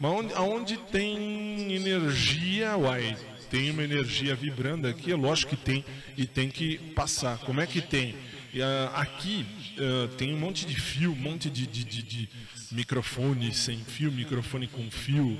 onde, 0.00 0.34
aonde 0.34 0.76
tem 0.76 1.72
energia, 1.74 2.76
uai, 2.76 3.16
tem 3.50 3.70
uma 3.70 3.82
energia 3.82 4.34
vibrando 4.34 4.88
aqui, 4.88 5.12
é 5.12 5.16
lógico 5.16 5.54
que 5.54 5.62
tem 5.62 5.84
e 6.16 6.26
tem 6.26 6.48
que 6.48 6.78
passar. 6.94 7.38
Como 7.38 7.60
é 7.60 7.66
que 7.66 7.80
tem? 7.80 8.12
Uh, 8.12 8.94
aqui 8.94 9.46
uh, 9.78 10.08
tem 10.16 10.34
um 10.34 10.38
monte 10.38 10.66
de 10.66 10.78
fio, 10.78 11.12
um 11.12 11.16
monte 11.16 11.48
de, 11.48 11.66
de, 11.66 11.84
de, 11.84 12.02
de 12.02 12.28
microfone 12.70 13.54
sem 13.54 13.78
fio, 13.78 14.10
microfone 14.10 14.66
com 14.66 14.90
fio, 14.90 15.38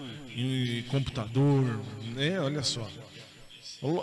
computador, 0.89 1.81
né? 2.15 2.41
Olha 2.41 2.63
só. 2.63 2.89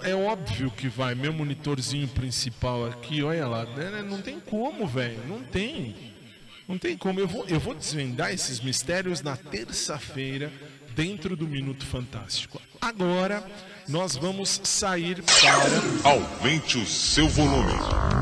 É 0.03 0.13
óbvio 0.13 0.69
que 0.71 0.89
vai, 0.89 1.15
meu 1.15 1.31
monitorzinho 1.31 2.07
principal 2.09 2.85
aqui, 2.85 3.23
olha 3.23 3.47
lá, 3.47 3.65
né, 3.65 4.01
não 4.01 4.21
tem 4.21 4.37
como, 4.39 4.85
velho, 4.85 5.25
não 5.25 5.41
tem. 5.41 5.95
Não 6.67 6.77
tem 6.77 6.97
como. 6.97 7.19
Eu 7.19 7.27
vou, 7.27 7.45
eu 7.47 7.59
vou 7.59 7.73
desvendar 7.73 8.31
esses 8.31 8.59
mistérios 8.59 9.21
na 9.21 9.35
terça-feira, 9.35 10.51
dentro 10.93 11.35
do 11.35 11.47
Minuto 11.47 11.85
Fantástico. 11.85 12.61
Agora, 12.79 13.43
nós 13.87 14.15
vamos 14.15 14.61
sair 14.63 15.23
para. 15.23 16.09
Aumente 16.09 16.77
o 16.77 16.85
seu 16.85 17.27
volume. 17.27 17.73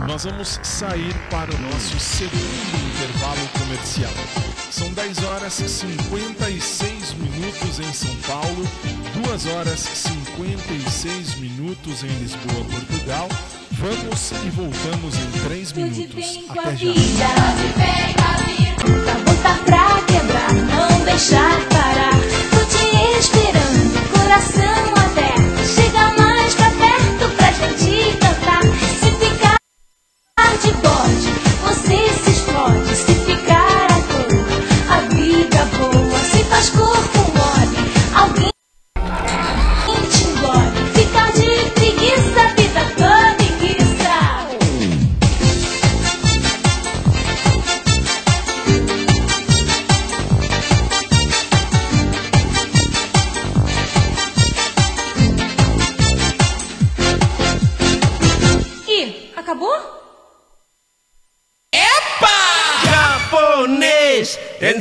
Nós 0.07 0.23
vamos 0.23 0.59
sair 0.63 1.13
para 1.29 1.53
o 1.53 1.59
nosso 1.59 1.99
segundo 1.99 2.56
intervalo 3.27 3.47
comercial. 3.59 4.11
São 4.71 4.91
10 4.93 5.23
horas 5.23 5.59
e 5.59 5.67
56 5.67 7.13
minutos 7.13 7.79
em 7.79 7.93
São 7.93 8.15
Paulo, 8.27 8.67
2 9.27 9.45
horas 9.47 9.85
e 9.91 9.95
56 9.95 11.35
minutos 11.35 12.03
em 12.03 12.07
Lisboa, 12.07 12.63
Portugal. 12.65 13.27
Vamos 13.71 14.31
e 14.45 14.49
voltamos 14.49 15.15
em 15.15 15.31
3 15.47 15.73
minutos. 15.73 16.39
Até 16.49 16.75
já. 16.75 16.87
Pra 19.41 19.55
pra 19.65 20.01
quebrar, 20.01 20.53
não 20.53 21.05
deixar 21.05 21.59
parar. 21.69 22.13
Tô 22.51 22.65
te 22.65 23.19
esperando, 23.19 24.11
coração 24.11 24.96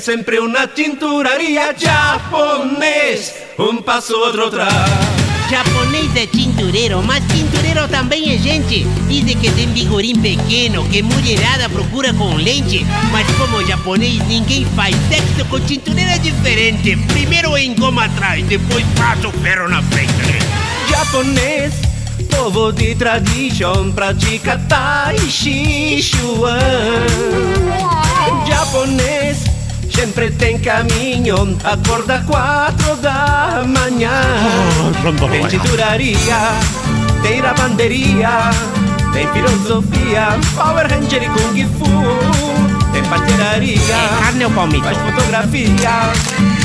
sempre 0.07 0.39
uma 0.39 0.69
tinturaria 0.69 1.75
japonês. 1.77 3.35
Um 3.59 3.83
passo, 3.83 4.15
outro 4.15 4.47
atrás. 4.47 4.73
Japonês 5.51 6.15
é 6.15 6.29
tintureiro, 6.29 7.03
mas 7.03 7.25
tintureiro 7.27 7.89
também 7.89 8.33
é 8.33 8.39
gente. 8.39 8.85
Dizem 9.09 9.37
que 9.37 9.51
tem 9.51 9.67
vigorim 9.73 10.15
pequeno, 10.15 10.89
que 10.91 11.03
mulherada 11.03 11.69
procura 11.69 12.15
com 12.15 12.37
lente. 12.37 12.87
Mas 13.11 13.27
como 13.33 13.67
japonês, 13.67 14.25
ninguém 14.29 14.65
faz 14.77 14.95
sexo 15.09 15.45
com 15.51 15.59
tintureiro 15.59 16.11
é 16.13 16.19
diferente. 16.19 16.95
Primeiro 17.09 17.59
engoma 17.59 18.05
atrás, 18.05 18.47
depois 18.47 18.87
passa 18.97 19.27
o 19.27 19.33
ferro 19.33 19.69
na 19.69 19.83
frente. 19.83 20.13
Japonês, 20.89 21.75
povo 22.31 22.71
de 22.71 22.95
tradição, 22.95 23.91
pratica 23.91 24.57
Tai 24.69 25.19
Chi 25.19 26.01
Chuan. 26.01 26.61
Japonês, 28.47 29.56
sempre 29.97 30.31
tem 30.33 30.59
caminho, 30.59 31.57
acorda 31.65 32.23
quatro 32.27 32.97
da 32.97 33.65
manhã. 33.67 34.11
Tem 35.31 35.49
tinturaria, 35.49 36.37
tem 37.23 37.41
lavanderia, 37.41 38.51
tem 39.15 39.27
filosofia, 39.29 40.39
Power 40.55 40.87
Ranger 40.87 41.23
e 41.23 41.29
Kung 41.31 41.69
Fu. 41.79 42.93
Tem 42.93 43.03
pastelaria, 43.05 43.97
carne 44.21 44.45
ou 44.45 44.51
palmito? 44.51 44.85
faz 44.85 44.99
fotografia, 44.99 46.13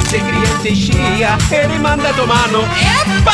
tem 0.09 0.19
criança 0.19 0.67
e 0.67 0.75
chia, 0.75 1.37
ele 1.51 1.79
manda 1.79 2.13
tomar 2.13 2.49
no 2.49 2.59
EPA! 2.63 3.31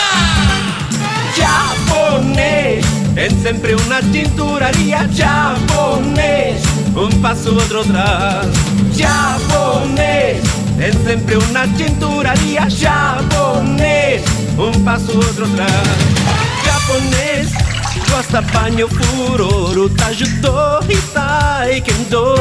Japonês, 1.36 2.86
tem 3.16 3.30
sempre 3.42 3.74
uma 3.74 4.00
tinturaria 4.04 5.10
japonês, 5.12 6.62
um 6.96 7.10
passo 7.20 7.56
outro 7.56 7.82
atrás. 7.82 8.87
Japonês, 8.98 10.42
tem 10.78 10.92
sempre 11.04 11.38
uma 11.38 11.68
tinturaria 11.68 12.70
japonês, 12.70 14.24
um 14.58 14.84
passo 14.84 15.16
outro 15.16 15.46
atrás. 15.46 15.72
Japonês, 16.66 17.68
Gosta 18.10 18.42
banho 18.42 18.88
furoro, 18.88 19.90
tajudo 19.90 20.80
e 20.90 20.98
taekwondo. 21.14 22.36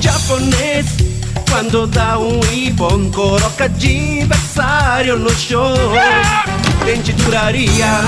Japonês, 0.00 0.86
quando 1.48 1.86
dá 1.86 2.18
um 2.18 2.40
ibon 2.52 3.10
Coloca 3.10 3.64
adversário 3.64 5.18
no 5.18 5.30
chão 5.30 5.74
Tem 6.84 7.00
titularia, 7.02 8.00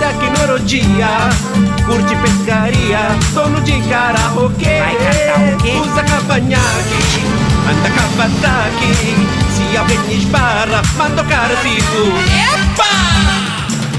tecnologia 0.00 1.28
Curte 1.86 2.16
pescaria, 2.16 2.98
dono 3.34 3.60
de 3.60 3.80
karaokê 3.82 4.80
Usa 5.80 6.02
cavanhaque, 6.02 7.22
anda 7.68 7.90
cavataki 7.90 9.14
Se 9.54 9.76
alguém 9.76 10.18
esbarra, 10.18 10.82
manda 10.96 11.22
o 11.22 11.24
cara 11.26 11.54
sigo 11.62 12.80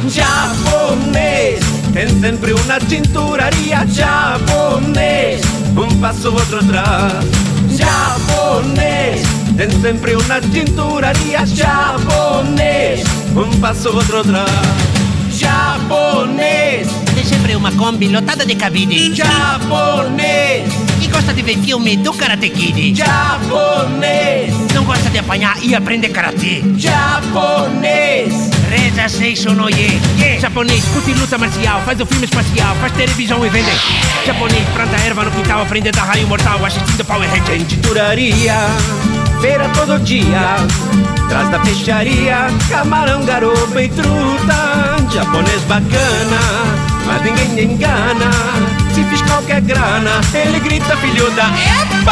Japonês 0.10 1.60
Tem 1.94 2.10
sempre 2.20 2.54
uma 2.54 2.80
tinturaria. 2.80 3.86
Japonês 3.88 5.42
Um 5.78 6.00
passo, 6.00 6.34
outro 6.34 6.58
atrás. 6.60 7.14
Japonês 7.70 9.22
Tem 9.56 9.70
sempre 9.80 10.16
uma 10.16 10.42
tinturaria. 10.42 11.46
Japonês 11.46 13.04
Um 13.36 13.60
passo, 13.60 13.90
outro 13.90 14.22
atrás 14.22 14.91
Japonês 15.42 16.88
Tem 17.16 17.26
sempre 17.26 17.56
uma 17.56 17.72
Kombi 17.72 18.08
lotada 18.08 18.46
de 18.46 18.56
cabide. 18.56 19.16
Japonês 19.16 20.72
E 21.02 21.08
gosta 21.08 21.34
de 21.34 21.42
ver 21.42 21.58
filme 21.58 21.98
do 21.98 22.14
Karate 22.14 22.50
Kid. 22.50 22.96
Japonês 22.96 24.54
Não 24.74 24.84
gosta 24.84 25.10
de 25.10 25.18
apanhar 25.18 25.58
e 25.64 25.74
aprender 25.74 26.10
karatê. 26.10 26.62
Japonês 26.78 28.52
Reza 28.70 29.10
Seisho 29.10 29.52
no 29.54 29.70
Ye. 29.70 30.00
Japonês 30.40 30.86
curte 30.94 31.14
luta 31.14 31.38
marcial, 31.38 31.82
faz 31.82 32.00
o 32.00 32.06
filme 32.06 32.26
espacial, 32.26 32.74
faz 32.76 32.94
televisão 32.94 33.46
e 33.46 33.50
vende. 33.50 33.70
Japonês 34.26 34.64
planta 34.74 34.96
erva 35.06 35.26
no 35.26 35.32
quintal, 35.32 35.62
aprende 35.62 35.90
a 35.90 35.92
dar 35.92 36.04
raio 36.04 36.26
mortal, 36.28 36.64
assistindo 36.66 37.04
Power 37.04 37.30
Rangers. 37.30 37.68
Tinturaria 37.68 38.56
Feira 39.42 39.68
todo 39.70 39.98
dia. 40.04 40.56
Traz 41.28 41.50
da 41.50 41.60
peixaria 41.60 42.48
Camarão, 42.70 43.26
garopa 43.26 43.82
e 43.82 43.90
truta. 43.90 44.92
Japonês 45.12 45.62
bacana 45.64 46.40
Mas 47.06 47.24
ninguém 47.24 47.74
engana. 47.74 48.32
Se 48.94 49.04
fiz 49.04 49.22
qualquer 49.24 49.62
grana 49.62 50.22
Ele 50.34 50.60
grita 50.60 50.96
filhuda 50.98 51.44
Epa! 51.44 52.12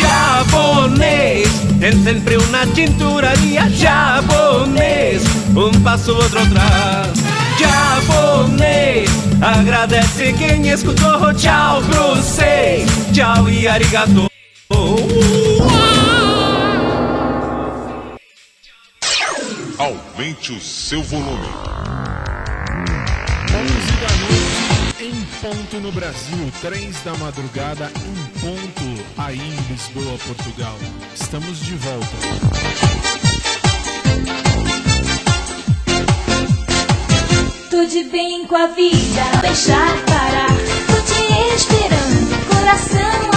Japonês 0.00 1.48
Tem 1.78 1.92
sempre 2.02 2.36
uma 2.36 2.66
tinturaria 2.66 3.68
Japonês. 3.70 5.22
Um 5.54 5.70
passo, 5.82 6.14
outro 6.14 6.40
atrás 6.40 7.12
Japonês 7.58 9.08
Agradece 9.40 10.34
quem 10.38 10.68
escutou. 10.68 11.32
Tchau 11.34 11.82
pro 11.82 12.16
Tchau 13.12 13.48
e 13.48 13.68
arigato 13.68 14.35
Aumente 19.78 20.52
o 20.52 20.60
seu 20.60 21.02
volume. 21.02 21.46
11 23.46 23.92
da 24.00 24.08
noite 24.16 24.66
em 24.98 25.24
ponto 25.40 25.76
no 25.80 25.92
Brasil, 25.92 26.52
3 26.60 27.00
da 27.02 27.14
madrugada 27.14 27.92
em 27.94 28.40
ponto 28.40 29.04
aí 29.18 29.38
em 29.38 29.72
Lisboa, 29.72 30.18
Portugal. 30.26 30.76
Estamos 31.14 31.60
de 31.60 31.74
volta. 31.74 32.06
Tô 37.70 37.84
de 37.84 38.04
bem 38.04 38.46
com 38.46 38.56
a 38.56 38.66
vida, 38.68 39.22
deixar 39.42 40.04
parar. 40.06 40.48
Tô 40.86 41.00
te 41.02 41.54
esperando, 41.54 42.48
coração 42.48 43.35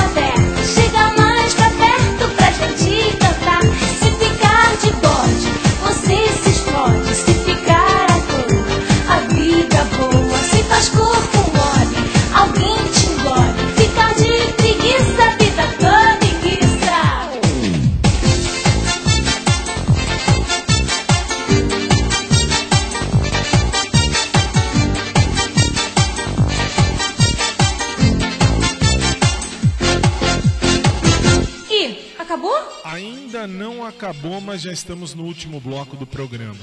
acabou, 33.90 34.40
mas 34.40 34.62
já 34.62 34.72
estamos 34.72 35.14
no 35.14 35.24
último 35.24 35.60
bloco 35.60 35.98
do 35.98 36.08
programa. 36.08 36.60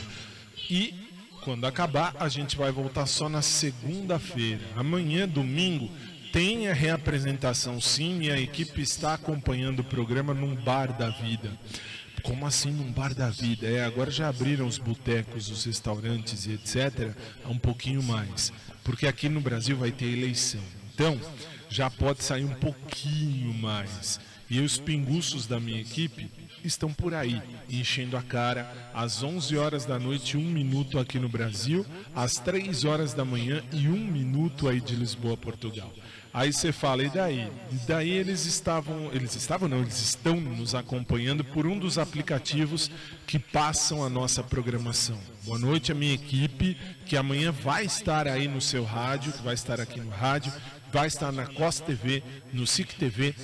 E 0.70 0.94
quando 1.42 1.64
acabar, 1.64 2.14
a 2.18 2.28
gente 2.28 2.56
vai 2.56 2.72
voltar 2.72 3.06
só 3.06 3.28
na 3.28 3.42
segunda-feira. 3.42 4.62
Amanhã, 4.74 5.28
domingo, 5.28 5.90
tem 6.32 6.68
a 6.68 6.74
reapresentação 6.74 7.80
sim 7.80 8.22
e 8.22 8.30
a 8.30 8.40
equipe 8.40 8.80
está 8.80 9.14
acompanhando 9.14 9.80
o 9.80 9.84
programa 9.84 10.34
num 10.34 10.54
bar 10.54 10.92
da 10.96 11.10
vida. 11.10 11.56
Como 12.22 12.46
assim 12.46 12.70
num 12.70 12.90
bar 12.90 13.14
da 13.14 13.30
vida? 13.30 13.66
É, 13.68 13.84
agora 13.84 14.10
já 14.10 14.28
abriram 14.28 14.66
os 14.66 14.78
botecos, 14.78 15.48
os 15.48 15.64
restaurantes 15.64 16.46
e 16.46 16.54
etc. 16.54 17.14
um 17.46 17.58
pouquinho 17.58 18.02
mais. 18.02 18.52
Porque 18.82 19.06
aqui 19.06 19.28
no 19.28 19.40
Brasil 19.40 19.76
vai 19.76 19.92
ter 19.92 20.06
eleição. 20.06 20.62
Então, 20.94 21.20
já 21.68 21.88
pode 21.88 22.24
sair 22.24 22.44
um 22.44 22.54
pouquinho 22.54 23.54
mais. 23.54 24.18
E 24.50 24.60
os 24.60 24.78
pinguços 24.78 25.46
da 25.46 25.60
minha 25.60 25.80
equipe 25.80 26.28
estão 26.66 26.92
por 26.92 27.14
aí, 27.14 27.40
enchendo 27.68 28.16
a 28.16 28.22
cara 28.22 28.70
às 28.92 29.22
11 29.22 29.56
horas 29.56 29.84
da 29.84 29.98
noite, 29.98 30.36
um 30.36 30.44
minuto 30.44 30.98
aqui 30.98 31.18
no 31.18 31.28
Brasil, 31.28 31.86
às 32.14 32.38
3 32.38 32.84
horas 32.84 33.14
da 33.14 33.24
manhã 33.24 33.62
e 33.72 33.88
um 33.88 33.98
minuto 33.98 34.68
aí 34.68 34.80
de 34.80 34.94
Lisboa, 34.94 35.36
Portugal. 35.36 35.92
Aí 36.36 36.52
você 36.52 36.70
fala, 36.70 37.02
e 37.02 37.08
daí? 37.08 37.50
E 37.72 37.76
daí 37.86 38.10
eles 38.10 38.44
estavam, 38.44 39.10
eles 39.10 39.34
estavam 39.34 39.66
não, 39.68 39.80
eles 39.80 39.98
estão 39.98 40.38
nos 40.38 40.74
acompanhando 40.74 41.42
por 41.42 41.66
um 41.66 41.78
dos 41.78 41.96
aplicativos 41.96 42.90
que 43.26 43.38
passam 43.38 44.04
a 44.04 44.10
nossa 44.10 44.42
programação. 44.42 45.18
Boa 45.44 45.58
noite 45.58 45.92
a 45.92 45.94
minha 45.94 46.12
equipe, 46.12 46.76
que 47.06 47.16
amanhã 47.16 47.50
vai 47.50 47.86
estar 47.86 48.28
aí 48.28 48.48
no 48.48 48.60
seu 48.60 48.84
rádio, 48.84 49.32
vai 49.42 49.54
estar 49.54 49.80
aqui 49.80 49.98
no 49.98 50.10
rádio, 50.10 50.52
vai 50.92 51.06
estar 51.06 51.32
na 51.32 51.46
Costa 51.46 51.86
TV, 51.86 52.22
no 52.52 52.66
SIC 52.66 52.96
TV, 52.96 53.34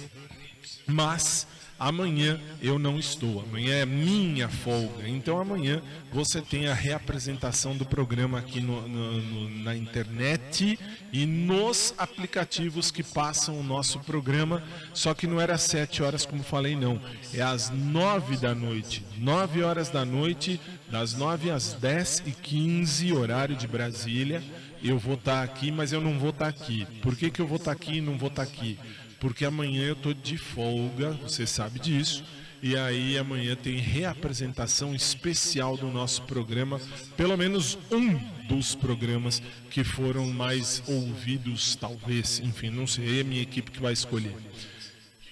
mas 0.87 1.47
amanhã 1.89 2.41
eu 2.61 2.79
não 2.79 2.99
estou. 2.99 3.43
Amanhã 3.43 3.75
é 3.75 3.87
minha 3.87 4.49
folga. 4.49 5.09
Então 5.09 5.39
amanhã 5.39 5.83
você 6.13 6.41
tem 6.41 6.69
a 6.69 6.75
reapresentação 6.75 7.77
do 7.77 7.85
programa 7.85 8.39
aqui 8.39 8.61
no- 8.61 8.87
no- 8.89 9.21
no- 9.23 9.63
na 9.63 9.77
internet 9.77 10.79
e 11.13 11.27
nos 11.27 11.95
aplicativos 11.99 12.91
que 12.91 13.03
passam 13.03 13.59
o 13.59 13.63
nosso 13.63 13.99
programa. 14.01 14.63
Só 14.95 15.15
que 15.15 15.27
não 15.27 15.41
era 15.41 15.55
às 15.55 15.63
7 15.63 16.03
horas, 16.03 16.25
como 16.27 16.43
falei, 16.43 16.77
não. 16.77 17.01
É 17.35 17.43
às 17.43 17.71
9 17.71 18.37
da 18.37 18.55
noite. 18.55 19.05
9 19.19 19.63
horas 19.63 19.89
da 19.89 20.05
noite, 20.05 20.61
das 20.91 21.15
9 21.15 21.51
às 21.51 21.73
10 21.75 22.23
e 22.27 22.31
15, 22.33 23.13
horário 23.13 23.57
de 23.57 23.67
Brasília. 23.67 24.43
Eu 24.83 24.99
vou 24.99 25.15
estar 25.15 25.43
aqui, 25.45 25.71
mas 25.71 25.93
eu 25.93 26.01
não 26.01 26.19
vou 26.19 26.31
estar 26.31 26.49
aqui. 26.49 26.87
Por 27.03 27.15
que, 27.17 27.31
que 27.31 27.41
eu 27.41 27.47
vou 27.47 27.57
estar 27.57 27.71
aqui 27.71 27.99
e 27.99 28.01
não 28.01 28.19
vou 28.19 28.29
estar 28.29 28.43
aqui? 28.43 28.77
Porque 29.23 29.45
amanhã 29.45 29.85
eu 29.85 29.95
tô 29.95 30.13
de 30.13 30.37
folga, 30.37 31.13
você 31.13 31.47
sabe 31.47 31.79
disso. 31.79 32.25
E 32.61 32.77
aí 32.77 33.17
amanhã 33.17 33.55
tem 33.55 33.77
reapresentação 33.77 34.97
especial 34.97 35.77
do 35.77 35.93
nosso 35.93 36.23
programa, 36.23 36.81
pelo 37.17 37.37
menos 37.37 37.79
um 37.93 38.19
dos 38.49 38.75
programas 38.75 39.41
que 39.71 39.85
foram 39.85 40.27
mais 40.27 40.83
ouvidos, 40.89 41.77
talvez, 41.77 42.41
enfim, 42.41 42.71
não 42.71 42.85
sei, 42.85 43.19
é 43.19 43.21
a 43.21 43.25
minha 43.25 43.43
equipe 43.43 43.71
que 43.71 43.81
vai 43.81 43.93
escolher. 43.93 44.35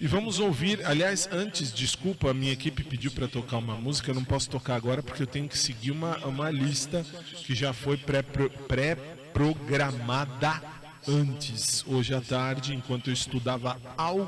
E 0.00 0.06
vamos 0.06 0.38
ouvir, 0.38 0.86
aliás, 0.86 1.28
antes, 1.32 1.72
desculpa, 1.72 2.30
a 2.30 2.34
minha 2.34 2.52
equipe 2.52 2.84
pediu 2.84 3.10
para 3.10 3.26
tocar 3.26 3.58
uma 3.58 3.74
música, 3.74 4.12
eu 4.12 4.14
não 4.14 4.24
posso 4.24 4.48
tocar 4.48 4.76
agora 4.76 5.02
porque 5.02 5.24
eu 5.24 5.26
tenho 5.26 5.48
que 5.48 5.58
seguir 5.58 5.90
uma, 5.90 6.16
uma 6.18 6.48
lista 6.48 7.04
que 7.44 7.56
já 7.56 7.72
foi 7.72 7.96
pré-programada 7.96 10.79
antes, 11.08 11.84
hoje 11.86 12.14
à 12.14 12.20
tarde, 12.20 12.74
enquanto 12.74 13.08
eu 13.08 13.14
estudava 13.14 13.80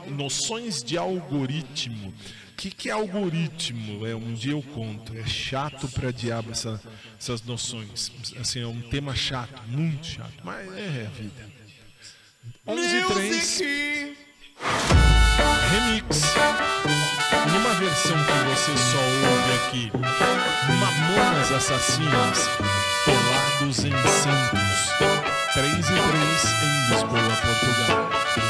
noções 0.08 0.82
de 0.82 0.96
algoritmo. 0.96 2.12
O 2.52 2.56
que, 2.56 2.70
que 2.70 2.88
é 2.88 2.92
algoritmo? 2.92 4.06
É, 4.06 4.14
um 4.14 4.34
dia 4.34 4.52
eu 4.52 4.62
conto. 4.62 5.16
É 5.16 5.26
chato 5.26 5.88
pra 5.88 6.10
diabo 6.10 6.50
essa, 6.52 6.80
essas 7.18 7.42
noções. 7.42 8.12
Assim, 8.38 8.60
é 8.60 8.66
um 8.66 8.80
tema 8.82 9.16
chato, 9.16 9.62
muito 9.66 10.06
chato. 10.06 10.34
Mas 10.44 10.68
é, 10.76 10.80
é 10.80 11.06
a 11.06 11.10
vida. 11.10 11.52
11 12.66 12.96
e 12.96 13.04
3. 13.04 13.62
Remix. 15.72 16.22
Numa 17.52 17.74
versão 17.74 18.16
que 18.24 18.38
você 18.50 18.76
só 18.76 19.00
ouve 19.30 19.52
aqui. 19.66 19.92
Mamonas 20.78 21.50
Assassinas. 21.52 22.48
Pelados 23.04 23.84
em 23.84 23.90
Santos. 23.90 25.11
3 25.54 25.70
e 25.70 25.82
3 25.82 25.92
em 25.92 26.94
Lisboa, 26.94 27.36
Portugal. 27.42 28.41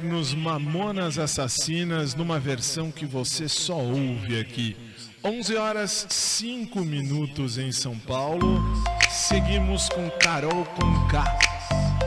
eternos 0.00 0.34
Mamonas 0.34 1.18
Assassinas 1.18 2.14
numa 2.14 2.40
versão 2.40 2.90
que 2.90 3.04
você 3.04 3.46
só 3.46 3.76
ouve 3.76 4.40
aqui. 4.40 4.74
11 5.22 5.56
horas 5.56 6.06
5 6.08 6.80
minutos 6.80 7.58
em 7.58 7.70
São 7.70 7.98
Paulo. 7.98 8.62
Seguimos 9.10 9.90
com 9.90 10.08
Carol 10.22 10.64
Conká. 10.64 11.38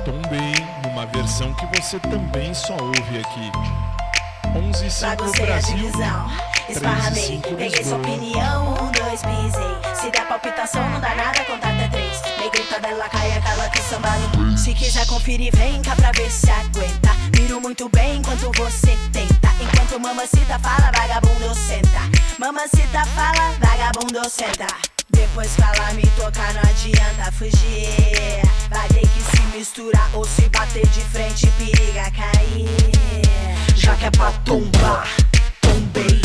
Também 0.03 0.53
numa 0.83 1.05
versão 1.05 1.53
que 1.53 1.65
você 1.79 1.99
também 1.99 2.51
só 2.55 2.73
ouve 2.73 3.19
aqui. 3.19 3.51
11 4.57 4.85
e 4.87 4.91
5 4.91 5.31
Brasil. 5.45 5.91
Esparramei, 6.69 7.41
peguei 7.41 7.83
sua 7.83 7.97
opinião, 7.97 8.73
um, 8.73 8.91
dois, 8.91 9.21
pisei 9.21 9.95
Se 10.01 10.09
der 10.09 10.25
palpitação, 10.25 10.89
não 10.89 11.01
dá 11.01 11.13
nada, 11.13 11.43
contato 11.43 11.77
é 11.77 11.89
três 11.89 12.21
Negrita 12.39 12.79
dela, 12.79 13.09
cai 13.09 13.33
aquela 13.33 13.69
que 13.69 13.81
sambala 13.81 14.57
Se 14.57 14.73
quiser 14.73 15.05
conferir, 15.07 15.53
vem 15.53 15.81
cá 15.81 15.93
pra 15.93 16.11
ver 16.13 16.31
se 16.31 16.49
aguenta 16.49 17.02
muito 17.61 17.87
bem 17.89 18.17
enquanto 18.17 18.51
você 18.57 18.97
tenta. 19.11 19.49
Enquanto 19.59 19.99
mamacita 19.99 20.59
fala, 20.59 20.91
vagabundo 20.91 21.55
senta. 21.55 22.01
Mamacita 22.37 23.05
fala, 23.15 23.53
vagabundo 23.59 24.29
senta. 24.29 24.67
Depois 25.09 25.55
falar, 25.55 25.93
me 25.93 26.03
tocar, 26.17 26.53
não 26.53 26.61
adianta 26.61 27.31
fugir. 27.31 28.41
Vai 28.69 28.87
ter 28.89 29.07
que 29.07 29.37
se 29.37 29.41
misturar 29.57 30.09
ou 30.13 30.25
se 30.25 30.49
bater 30.49 30.85
de 30.87 31.01
frente, 31.01 31.47
periga 31.57 32.11
cair. 32.11 32.67
Já 33.75 33.95
que 33.95 34.05
é 34.05 34.11
pra 34.11 34.31
tombar, 34.43 35.07
tombei. 35.61 36.22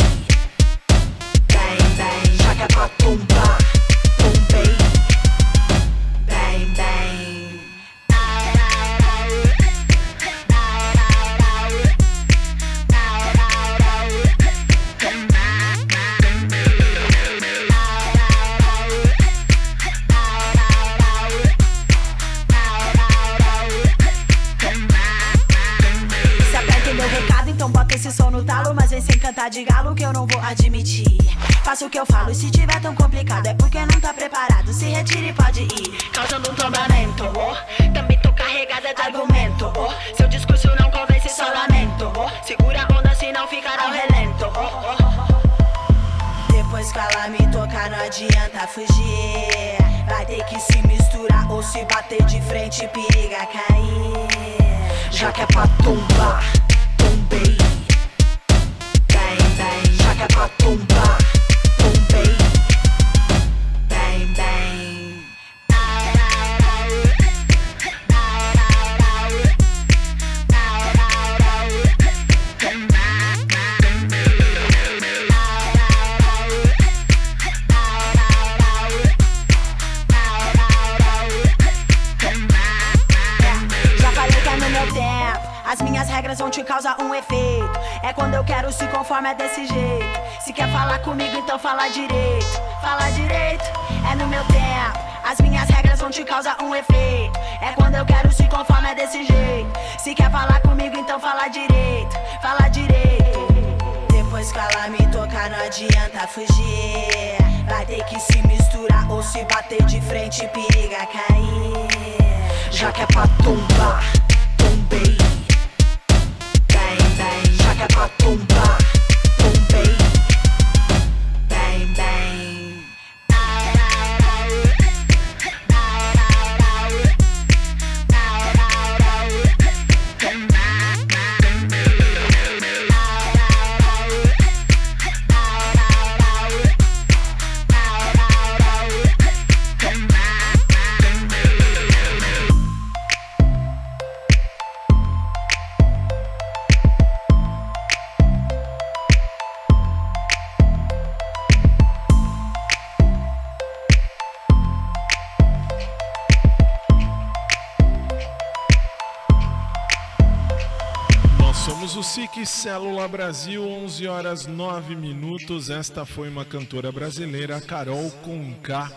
Somos 161.89 161.95
o 161.95 162.03
SIC 162.03 162.45
Célula 162.45 163.07
Brasil, 163.07 163.67
11 163.67 164.07
horas 164.07 164.45
9 164.45 164.95
minutos. 164.95 165.69
Esta 165.69 166.05
foi 166.05 166.29
uma 166.29 166.45
cantora 166.45 166.91
brasileira, 166.91 167.59
Carol 167.59 168.11
Conká, 168.23 168.91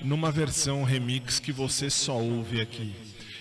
numa 0.00 0.32
versão 0.32 0.82
remix 0.82 1.38
que 1.38 1.52
você 1.52 1.88
só 1.88 2.16
ouve 2.16 2.60
aqui. 2.60 2.94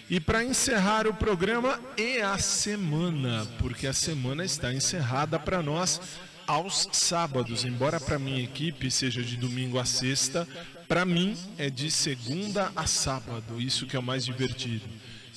E 0.09 0.19
para 0.19 0.43
encerrar 0.43 1.07
o 1.07 1.13
programa 1.13 1.79
e 1.97 2.21
a 2.21 2.37
semana, 2.37 3.47
porque 3.57 3.87
a 3.87 3.93
semana 3.93 4.45
está 4.45 4.73
encerrada 4.73 5.39
para 5.39 5.63
nós 5.63 5.99
aos 6.45 6.87
sábados, 6.91 7.63
embora 7.63 7.99
para 7.99 8.19
minha 8.19 8.43
equipe 8.43 8.91
seja 8.91 9.23
de 9.23 9.37
domingo 9.37 9.79
a 9.79 9.85
sexta, 9.85 10.47
para 10.87 11.05
mim 11.05 11.35
é 11.57 11.69
de 11.69 11.89
segunda 11.89 12.71
a 12.75 12.85
sábado, 12.85 13.59
isso 13.59 13.87
que 13.87 13.95
é 13.95 13.99
o 13.99 14.03
mais 14.03 14.25
divertido. 14.25 14.85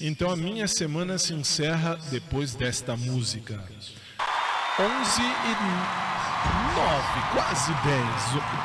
Então 0.01 0.31
a 0.31 0.37
minha 0.37 0.69
semana 0.69 1.17
se 1.19 1.33
encerra 1.33 1.99
depois 2.11 2.55
desta 2.55 2.97
música. 2.97 3.65
11 4.79 5.23
e 5.23 5.57
9, 6.77 6.97
quase 7.33 7.73
10, 7.73 8.05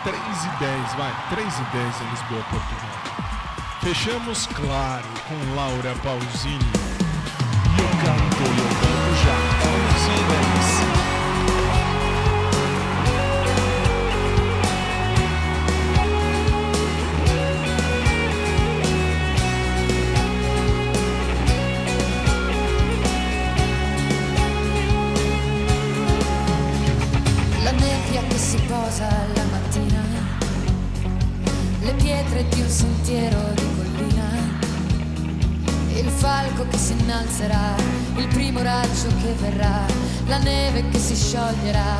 3 0.03 0.16
e 0.44 0.60
10, 0.60 0.94
vai, 0.95 1.30
3 1.30 1.48
e 1.48 1.64
10 1.72 2.02
em 2.02 2.10
Lisboa, 2.10 2.44
Portugal. 2.49 3.02
Fechamos, 3.82 4.48
claro, 4.48 5.08
com 5.28 5.56
Laura 5.56 5.95
Pausini. 6.03 6.60
Eu 7.80 7.88
canto, 8.03 8.44
eu 8.44 8.82
canto 8.82 8.90
scioglierà, 41.52 41.98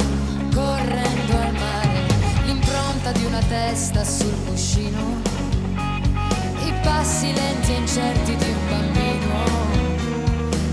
correndo 0.53 1.34
al 1.34 1.53
mare, 1.53 2.06
l'impronta 2.45 3.11
di 3.11 3.26
una 3.26 3.41
testa 3.49 4.03
sul 4.03 4.34
cuscino, 4.45 5.22
i 6.64 6.73
passi 6.82 7.34
lenti 7.34 7.73
e 7.73 7.76
incerti 7.76 8.36
di 8.36 8.45
un 8.45 8.69
bambino, 8.69 9.44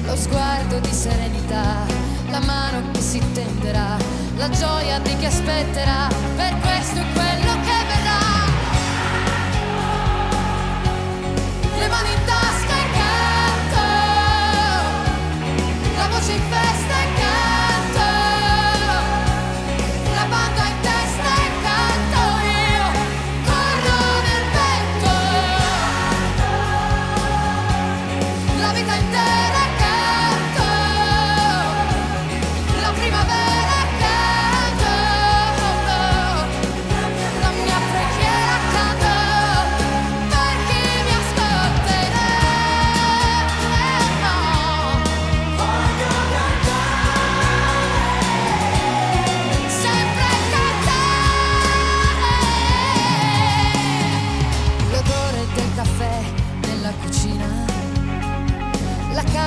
lo 0.04 0.16
sguardo 0.16 0.78
di 0.78 0.92
serenità, 0.92 1.86
la 2.30 2.40
mano 2.40 2.90
che 2.92 3.00
si 3.00 3.20
tenderà, 3.32 3.96
la 4.36 4.48
gioia 4.50 5.00
di 5.00 5.16
chi 5.16 5.24
aspetterà, 5.26 6.06
per 6.36 6.67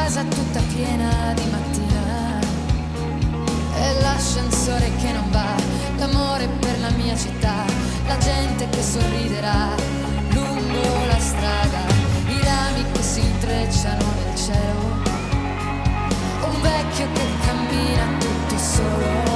casa 0.03 0.23
tutta 0.23 0.59
piena 0.73 1.31
di 1.35 1.45
mattina, 1.51 2.39
e 3.75 4.01
l'ascensore 4.01 4.89
che 4.95 5.11
non 5.11 5.29
va, 5.29 5.53
l'amore 5.97 6.47
per 6.59 6.79
la 6.79 6.89
mia 6.89 7.15
città, 7.15 7.63
la 8.07 8.17
gente 8.17 8.67
che 8.69 8.81
sorriderà 8.81 9.69
lungo 10.31 11.05
la 11.05 11.19
strada, 11.19 11.83
i 12.27 12.39
rami 12.41 12.83
che 12.91 13.01
si 13.03 13.19
intrecciano 13.19 14.03
nel 14.17 14.35
cielo, 14.35 14.81
un 16.49 16.61
vecchio 16.61 17.07
che 17.13 17.25
cammina 17.45 18.05
tutto 18.17 18.57
solo, 18.57 19.33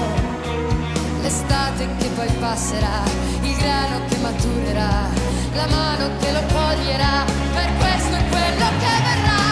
l'estate 1.21 1.87
che 1.97 2.07
poi 2.15 2.31
passerà, 2.39 3.03
il 3.41 3.55
grano 3.55 4.03
che 4.07 4.17
maturerà, 4.17 5.09
la 5.53 5.67
mano 5.67 6.09
che 6.19 6.31
lo 6.31 6.41
coglierà, 6.51 7.23
per 7.53 7.69
questo 7.77 8.15
è 8.15 8.23
quello 8.29 8.65
che 8.79 8.93
verrà. 9.05 9.44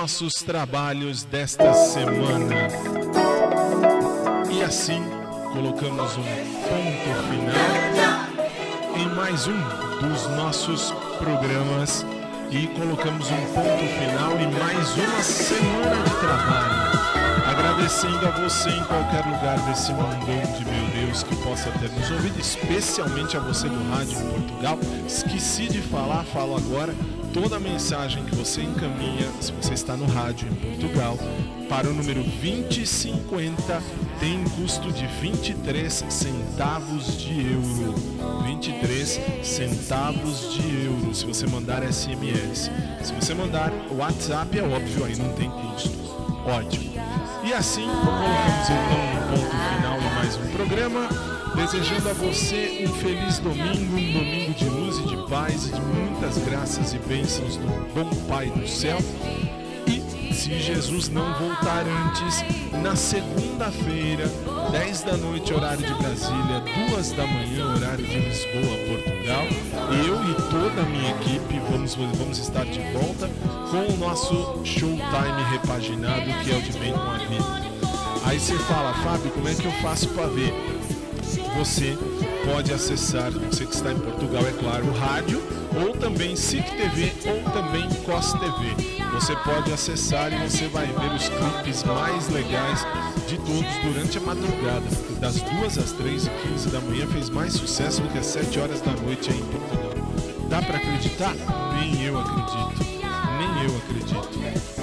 Nossos 0.00 0.36
trabalhos 0.36 1.24
desta 1.24 1.74
semana. 1.74 2.54
E 4.50 4.62
assim 4.62 5.02
colocamos 5.52 6.16
um 6.16 6.24
ponto 6.62 7.10
final 7.28 8.96
em 8.96 9.14
mais 9.14 9.46
um 9.46 9.60
dos 10.00 10.26
nossos 10.38 10.90
programas 11.18 12.06
e 12.50 12.66
colocamos 12.68 13.30
um 13.30 13.44
ponto 13.52 13.86
final 13.98 14.40
em 14.40 14.50
mais 14.58 14.96
uma 14.96 15.22
semana 15.22 16.02
de 16.02 16.14
trabalho. 16.18 17.00
Agradecendo 17.46 18.26
a 18.26 18.30
você 18.30 18.70
em 18.70 18.84
qualquer 18.84 19.26
lugar 19.26 19.58
desse 19.66 19.92
mundão 19.92 20.40
de 20.56 20.64
meu 20.64 21.04
Deus 21.04 21.22
que 21.24 21.36
possa 21.44 21.70
ter 21.72 21.90
nos 21.90 22.10
ouvido, 22.10 22.40
especialmente 22.40 23.36
a 23.36 23.40
você 23.40 23.68
do 23.68 23.90
rádio 23.90 24.18
Portugal. 24.30 24.78
Esqueci 25.06 25.68
de 25.68 25.82
falar, 25.82 26.24
falo 26.24 26.56
agora. 26.56 26.94
Toda 27.32 27.56
a 27.56 27.60
mensagem 27.60 28.24
que 28.24 28.34
você 28.34 28.60
encaminha, 28.60 29.30
se 29.40 29.52
você 29.52 29.74
está 29.74 29.96
no 29.96 30.04
rádio 30.06 30.48
em 30.48 30.54
Portugal, 30.54 31.16
para 31.68 31.88
o 31.88 31.94
número 31.94 32.24
2050 32.24 33.80
tem 34.18 34.42
custo 34.56 34.90
de 34.90 35.06
23 35.06 36.04
centavos 36.08 37.16
de 37.16 37.52
euro. 37.52 37.94
23 38.44 39.20
centavos 39.44 40.52
de 40.54 40.84
euro 40.86 41.14
se 41.14 41.24
você 41.24 41.46
mandar 41.46 41.84
SMS. 41.84 42.68
Se 43.00 43.12
você 43.12 43.32
mandar 43.32 43.72
WhatsApp 43.92 44.58
é 44.58 44.62
óbvio, 44.62 45.04
aí 45.04 45.14
não 45.16 45.32
tem 45.34 45.48
custo. 45.48 45.96
Ótimo. 46.44 46.90
E 47.44 47.52
assim 47.52 47.86
colocamos 47.86 48.68
então 48.68 49.00
um 49.06 49.36
ponto 49.36 49.50
final 49.76 49.98
em 49.98 50.14
mais 50.16 50.36
um 50.36 50.46
programa, 50.48 51.08
desejando 51.54 52.08
a 52.08 52.12
você 52.12 52.84
um 52.88 52.92
feliz 52.94 53.38
domingo, 53.38 53.96
um 53.96 54.12
domingo 54.12 54.52
de 54.54 54.64
luz 54.64 54.79
e 54.98 55.02
de 55.04 55.16
paz 55.28 55.68
e 55.68 55.72
de 55.72 55.80
muitas 55.80 56.38
graças 56.38 56.92
e 56.92 56.98
bênçãos 56.98 57.56
do 57.56 57.66
bom 57.94 58.08
Pai 58.28 58.50
do 58.50 58.66
céu. 58.66 58.98
E 59.86 60.34
se 60.34 60.58
Jesus 60.58 61.08
não 61.08 61.32
voltar 61.34 61.84
antes, 61.86 62.44
na 62.82 62.96
segunda-feira, 62.96 64.30
10 64.72 65.02
da 65.02 65.16
noite, 65.16 65.52
horário 65.52 65.86
de 65.86 65.94
Brasília, 65.94 66.62
2 66.90 67.12
da 67.12 67.26
manhã, 67.26 67.74
horário 67.74 68.04
de 68.04 68.18
Lisboa, 68.18 68.76
Portugal, 68.88 69.44
eu 70.04 70.30
e 70.30 70.34
toda 70.50 70.82
a 70.82 70.86
minha 70.86 71.10
equipe 71.10 71.60
vamos, 71.70 71.94
vamos 71.94 72.38
estar 72.38 72.64
de 72.64 72.80
volta 72.92 73.28
com 73.70 73.92
o 73.92 73.96
nosso 73.96 74.60
Showtime 74.64 75.42
repaginado, 75.50 76.24
que 76.42 76.52
é 76.52 76.56
o 76.56 76.62
de 76.62 76.72
Bem 76.78 76.92
com 76.92 76.98
a 76.98 77.18
Vida. 77.18 77.70
Aí 78.24 78.38
você 78.38 78.58
fala, 78.58 78.92
Fábio, 78.94 79.30
como 79.30 79.48
é 79.48 79.54
que 79.54 79.64
eu 79.64 79.72
faço 79.82 80.08
para 80.08 80.26
ver? 80.26 80.79
Você 81.56 81.96
pode 82.50 82.72
acessar, 82.72 83.30
você 83.30 83.66
que 83.66 83.74
está 83.74 83.92
em 83.92 83.98
Portugal, 83.98 84.42
é 84.46 84.52
claro, 84.52 84.86
o 84.86 84.92
rádio, 84.92 85.42
ou 85.84 85.94
também 85.96 86.34
SIC 86.34 86.64
TV, 86.64 87.12
ou 87.26 87.50
também 87.52 87.88
COS 88.04 88.32
TV. 88.34 89.00
Você 89.12 89.34
pode 89.36 89.72
acessar 89.72 90.32
e 90.32 90.48
você 90.48 90.68
vai 90.68 90.86
ver 90.86 91.12
os 91.14 91.28
clipes 91.28 91.82
mais 91.84 92.28
legais 92.28 92.86
de 93.26 93.36
todos 93.38 93.76
durante 93.82 94.18
a 94.18 94.20
madrugada. 94.20 94.86
Das 95.20 95.40
2 95.40 95.78
às 95.78 95.92
3 95.92 96.26
e 96.26 96.30
15 96.48 96.68
da 96.70 96.80
manhã 96.80 97.06
fez 97.08 97.28
mais 97.28 97.52
sucesso 97.52 98.00
do 98.00 98.08
que 98.08 98.18
às 98.18 98.26
7 98.26 98.58
horas 98.58 98.80
da 98.80 98.92
noite 98.92 99.30
aí 99.30 99.38
em 99.38 99.44
Portugal. 99.44 99.90
Dá 100.48 100.62
para 100.62 100.78
acreditar? 100.78 101.34
Nem 101.74 102.02
eu 102.04 102.18
acredito. 102.18 102.84
Nem 103.38 103.64
eu 103.64 103.76
acredito. 103.76 104.28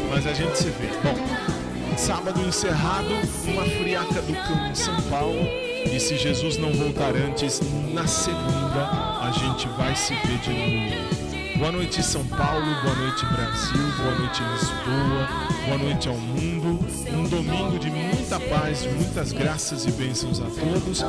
Mas 0.10 0.27
a 0.27 0.34
gente 0.34 0.57
se 0.57 0.69
vê. 0.69 0.88
Bom, 1.03 1.98
sábado 1.98 2.39
encerrado, 2.41 3.10
uma 3.45 3.65
friaca 3.65 4.22
do 4.22 4.34
cão 4.34 4.68
em 4.68 4.76
São 4.76 4.95
Paulo. 5.10 5.66
E 5.91 5.99
se 5.99 6.18
Jesus 6.18 6.57
não 6.57 6.72
voltar 6.73 7.15
antes, 7.15 7.61
na 7.93 8.05
segunda 8.05 9.18
a 9.22 9.31
gente 9.31 9.68
vai 9.69 9.95
se 9.95 10.14
ver 10.14 10.38
de 10.39 10.49
novo. 10.49 11.57
Boa 11.57 11.72
noite 11.72 12.03
São 12.03 12.23
Paulo, 12.26 12.65
boa 12.84 12.95
noite 12.95 13.26
Brasil, 13.26 13.81
boa 13.97 14.15
noite 14.15 14.43
Lisboa, 14.43 15.27
boa 15.65 15.77
noite 15.80 16.07
ao 16.07 16.15
mundo. 16.15 16.80
Um 17.11 17.23
domingo 17.23 17.80
de 17.80 17.89
muita 17.89 18.39
paz, 18.39 18.85
muitas 18.85 19.31
graças 19.31 19.85
e 19.85 19.91
bênçãos 19.91 20.39
a 20.39 20.45
todos. 20.45 21.03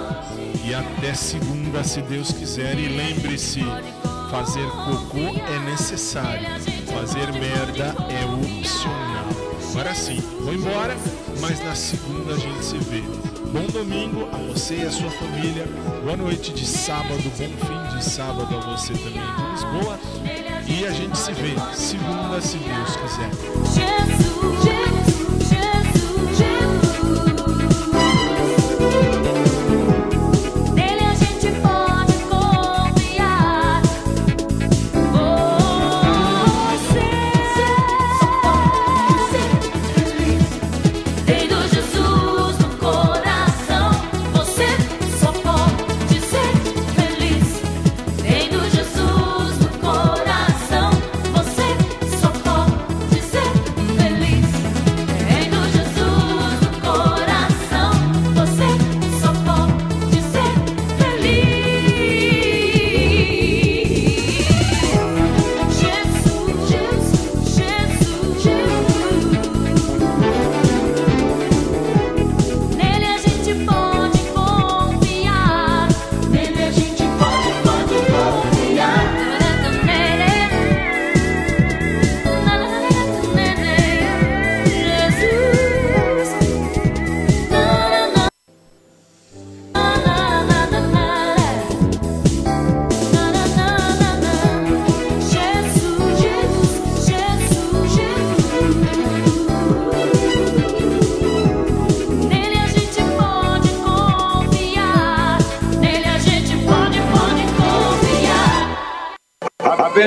E 0.65 0.75
até 0.75 1.13
segunda, 1.13 1.85
se 1.85 2.01
Deus 2.01 2.33
quiser. 2.33 2.79
E 2.79 2.89
lembre-se, 2.89 3.61
fazer 4.31 4.67
cocô 4.71 5.19
é 5.19 5.59
necessário, 5.71 6.47
fazer 6.87 7.31
merda 7.33 7.95
é 8.09 8.25
opcional. 8.25 9.08
Agora 9.79 9.95
sim, 9.95 10.21
vou 10.41 10.53
embora, 10.53 10.97
mas 11.41 11.63
na 11.63 11.73
segunda 11.73 12.35
a 12.35 12.37
gente 12.37 12.65
se 12.65 12.77
vê. 12.79 13.01
Bom 13.53 13.65
domingo 13.73 14.29
a 14.33 14.37
você 14.53 14.75
e 14.75 14.83
a 14.83 14.91
sua 14.91 15.09
família. 15.09 15.69
Boa 16.03 16.17
noite 16.17 16.53
de 16.53 16.67
sábado, 16.67 17.23
bom 17.23 17.33
fim 17.33 17.97
de 17.97 18.05
sábado 18.05 18.57
a 18.57 18.73
você 18.73 18.93
também 18.95 19.13
de 19.13 19.53
Lisboa. 19.53 20.01
E 20.67 20.85
a 20.85 20.91
gente 20.91 21.17
se 21.17 21.33
vê 21.33 21.55
segunda, 21.77 22.41
se 22.41 22.57
Deus 22.57 22.97
quiser. 22.97 23.31
Nele 23.77 25.18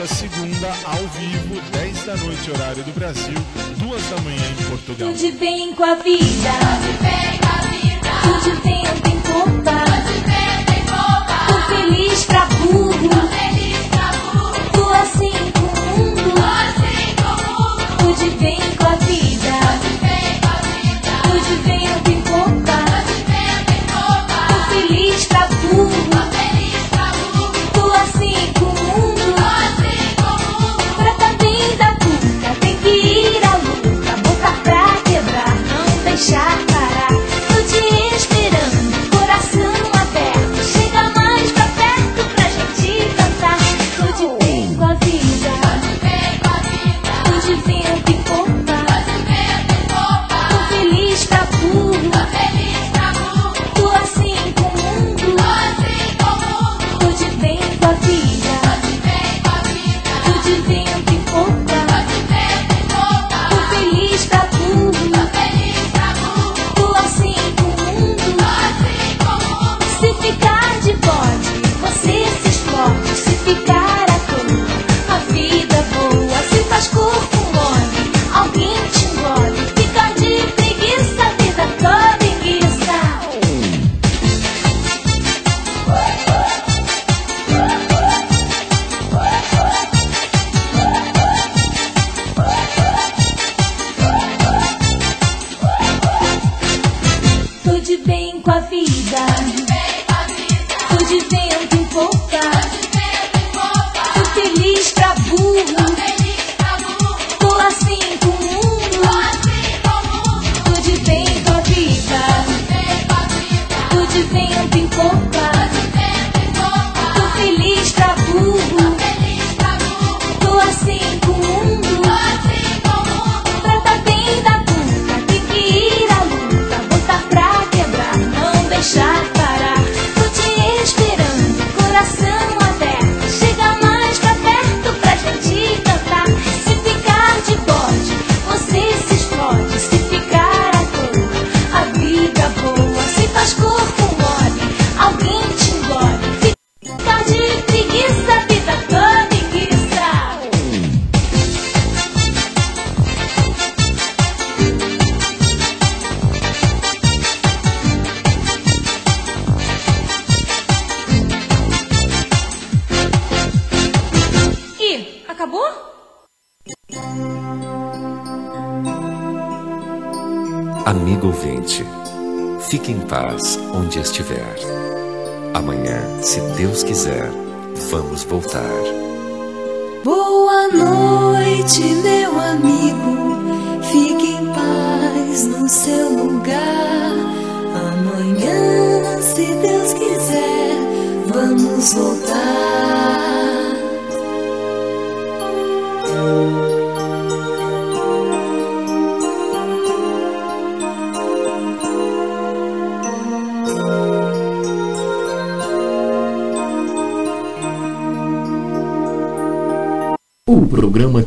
que 0.00 0.06
volta 0.06 0.06
segunda 0.06 0.68
ao 0.84 1.06
vivo 1.08 1.60
10 1.72 2.04
da 2.04 2.16
noite 2.16 2.50
horário 2.50 2.82
do 2.84 2.92
Brasil 2.92 3.34
2 3.76 4.10
da 4.10 4.20
manhã 4.22 4.50
em 4.58 4.64
Portugal. 4.64 5.12
Tudo 5.12 5.38
bem 5.38 5.74
com 5.74 5.84
a 5.84 5.94
vida. 5.96 6.50
Tudo 6.82 7.02
bem 7.02 7.40
tem 8.62 8.62
pouca. 8.62 8.79